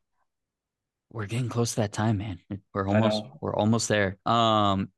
[1.13, 2.39] we're getting close to that time, man.
[2.73, 4.19] We're almost we're almost there.
[4.25, 4.91] Um,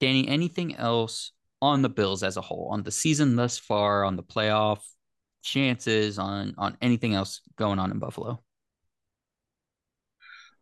[0.00, 4.16] Danny, anything else on the Bills as a whole, on the season thus far, on
[4.16, 4.80] the playoff
[5.42, 8.42] chances on on anything else going on in Buffalo?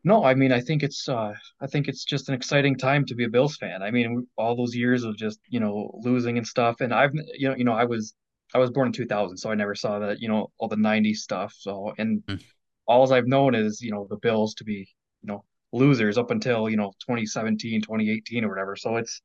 [0.04, 3.14] No, I mean I think it's uh I think it's just an exciting time to
[3.14, 3.82] be a Bills fan.
[3.82, 7.48] I mean all those years of just, you know, losing and stuff and I've you
[7.48, 8.14] know, you know I was
[8.54, 11.16] I was born in 2000, so I never saw that, you know, all the 90s
[11.18, 11.54] stuff.
[11.58, 12.42] So and mm.
[12.86, 14.88] all I've known is, you know, the Bills to be,
[15.22, 18.76] you know, losers up until, you know, 2017, 2018 or whatever.
[18.76, 19.20] So it's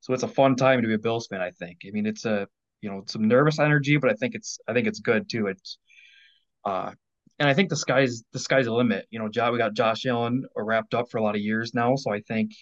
[0.00, 1.78] So it's a fun time to be a Bills fan, I think.
[1.86, 2.48] I mean, it's a
[2.80, 5.46] you know some nervous energy, but I think it's I think it's good too.
[5.48, 5.78] It's
[6.64, 6.92] uh,
[7.38, 9.06] and I think the sky's the sky's the limit.
[9.10, 11.96] You know, job we got Josh Allen wrapped up for a lot of years now,
[11.96, 12.52] so I think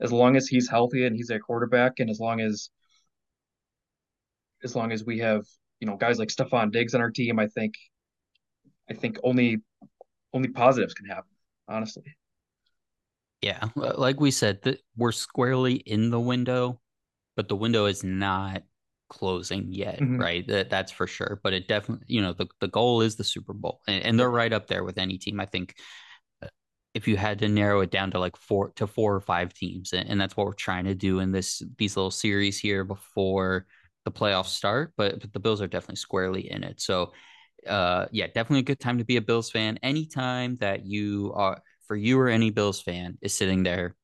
[0.00, 2.70] as long as he's healthy and he's a quarterback, and as long as
[4.62, 5.44] as long as we have
[5.80, 7.74] you know guys like Stefon Diggs on our team, I think
[8.90, 9.58] I think only
[10.32, 11.30] only positives can happen.
[11.68, 12.04] Honestly.
[13.40, 16.80] Yeah, like we said, we're squarely in the window,
[17.36, 18.62] but the window is not
[19.14, 20.18] closing yet, mm-hmm.
[20.18, 20.46] right?
[20.48, 21.40] That that's for sure.
[21.42, 24.30] But it definitely, you know, the the goal is the Super Bowl, and, and they're
[24.30, 25.38] right up there with any team.
[25.38, 25.76] I think
[26.42, 26.48] uh,
[26.94, 29.92] if you had to narrow it down to like four to four or five teams,
[29.92, 33.66] and, and that's what we're trying to do in this these little series here before
[34.04, 34.92] the playoffs start.
[34.96, 36.80] But, but the Bills are definitely squarely in it.
[36.80, 37.12] So,
[37.66, 39.78] uh, yeah, definitely a good time to be a Bills fan.
[39.82, 43.94] Anytime that you are for you or any Bills fan is sitting there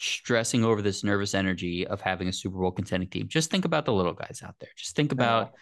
[0.00, 3.28] stressing over this nervous energy of having a Super Bowl contending team.
[3.28, 4.70] Just think about the little guys out there.
[4.76, 5.52] Just think about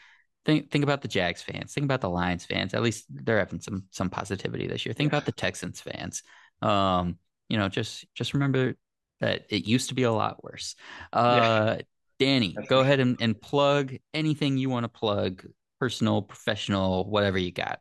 [0.44, 1.74] think think about the Jags fans.
[1.74, 2.72] Think about the Lions fans.
[2.72, 4.92] At least they're having some some positivity this year.
[4.92, 5.18] Think yeah.
[5.18, 6.22] about the Texans fans.
[6.62, 8.74] Um, you know, just just remember
[9.20, 10.76] that it used to be a lot worse.
[11.12, 11.82] Uh, yeah.
[12.20, 15.44] Danny, That's go ahead and, and plug anything you want to plug,
[15.80, 17.80] personal, professional, whatever you got.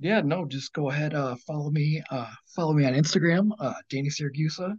[0.00, 4.08] Yeah, no, just go ahead, uh, follow me, uh, follow me on Instagram, uh, Danny
[4.08, 4.76] Siragusa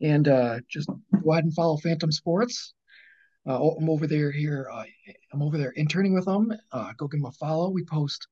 [0.00, 0.88] and uh, just
[1.22, 2.74] go ahead and follow Fantom Sports.
[3.46, 4.68] Uh, oh, I'm over there here.
[4.72, 4.84] Uh,
[5.32, 6.52] I'm over there interning with them.
[6.72, 7.70] Uh, go give them a follow.
[7.70, 8.26] We post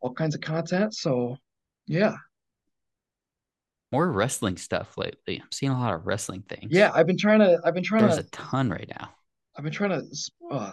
[0.00, 0.94] all kinds of content.
[0.94, 1.36] So,
[1.86, 2.14] yeah.
[3.92, 5.40] More wrestling stuff lately.
[5.42, 6.70] I'm seeing a lot of wrestling things.
[6.70, 7.60] Yeah, I've been trying to.
[7.64, 8.22] I've been trying There's to.
[8.22, 9.10] There's a ton right now.
[9.56, 10.06] I've been trying to,
[10.50, 10.72] uh,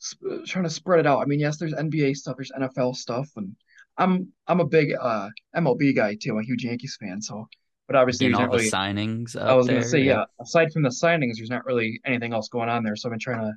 [0.00, 1.20] sp- trying to spread it out.
[1.20, 3.54] I mean, yes, there's NBA stuff, there's NFL stuff, and
[3.98, 6.32] I'm I'm a big uh MLB guy too.
[6.32, 7.46] I'm a huge Yankees fan, so
[7.88, 9.34] but obviously, Getting all the really, signings.
[9.34, 10.12] I was going to say, yeah.
[10.12, 10.24] yeah.
[10.40, 12.94] Aside from the signings, there's not really anything else going on there.
[12.94, 13.52] So I've been trying to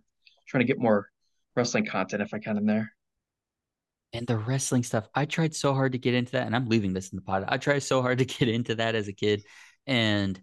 [0.48, 1.10] trying to get more
[1.56, 2.94] wrestling content if I can in there.
[4.14, 6.94] And the wrestling stuff, I tried so hard to get into that, and I'm leaving
[6.94, 7.44] this in the pod.
[7.48, 9.44] I tried so hard to get into that as a kid,
[9.86, 10.42] and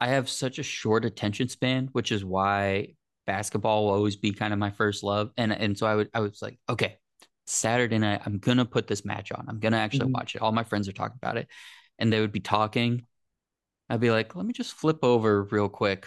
[0.00, 2.94] I have such a short attention span, which is why
[3.28, 5.30] basketball will always be kind of my first love.
[5.36, 6.96] And and so I would I was like, okay,
[7.46, 9.46] Saturday night, I'm gonna put this match on.
[9.48, 10.14] I'm gonna actually mm-hmm.
[10.14, 10.42] watch it.
[10.42, 11.46] All my friends are talking about it
[11.98, 13.06] and they would be talking,
[13.88, 16.06] I'd be like, let me just flip over real quick.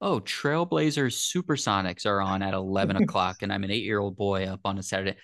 [0.00, 4.46] Oh, Trailblazers Supersonics are on at 11 o'clock, and I'm an eight year old boy
[4.46, 5.16] up on a Saturday.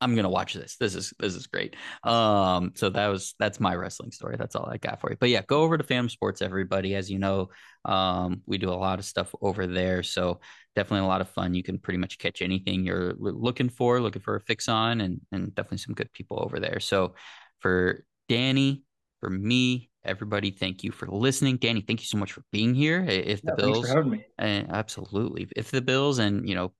[0.00, 0.76] I'm gonna watch this.
[0.76, 1.74] This is this is great.
[2.04, 4.36] Um, so that was that's my wrestling story.
[4.38, 5.16] That's all I got for you.
[5.18, 6.94] But yeah, go over to Fantom Sports, everybody.
[6.94, 7.48] As you know,
[7.86, 10.02] um, we do a lot of stuff over there.
[10.02, 10.40] So
[10.74, 11.54] definitely a lot of fun.
[11.54, 15.20] You can pretty much catch anything you're looking for, looking for a fix on, and
[15.32, 16.80] and definitely some good people over there.
[16.80, 17.14] So
[17.60, 18.82] for Danny,
[19.20, 21.56] for me, everybody, thank you for listening.
[21.56, 23.04] Danny, thank you so much for being here.
[23.04, 23.94] If the yeah, Bills,
[24.38, 26.72] and absolutely, if the Bills, and you know,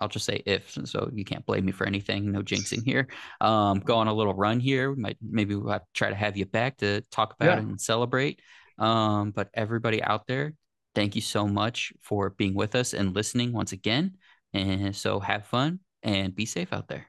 [0.00, 2.32] I'll just say if, so you can't blame me for anything.
[2.32, 3.08] No jinxing here.
[3.40, 4.90] Um, go on a little run here.
[4.92, 7.58] We might maybe we'll have to try to have you back to talk about yeah.
[7.58, 8.40] it and celebrate.
[8.78, 10.54] Um, but everybody out there,
[10.94, 14.16] thank you so much for being with us and listening once again.
[14.52, 17.06] And so have fun and be safe out there.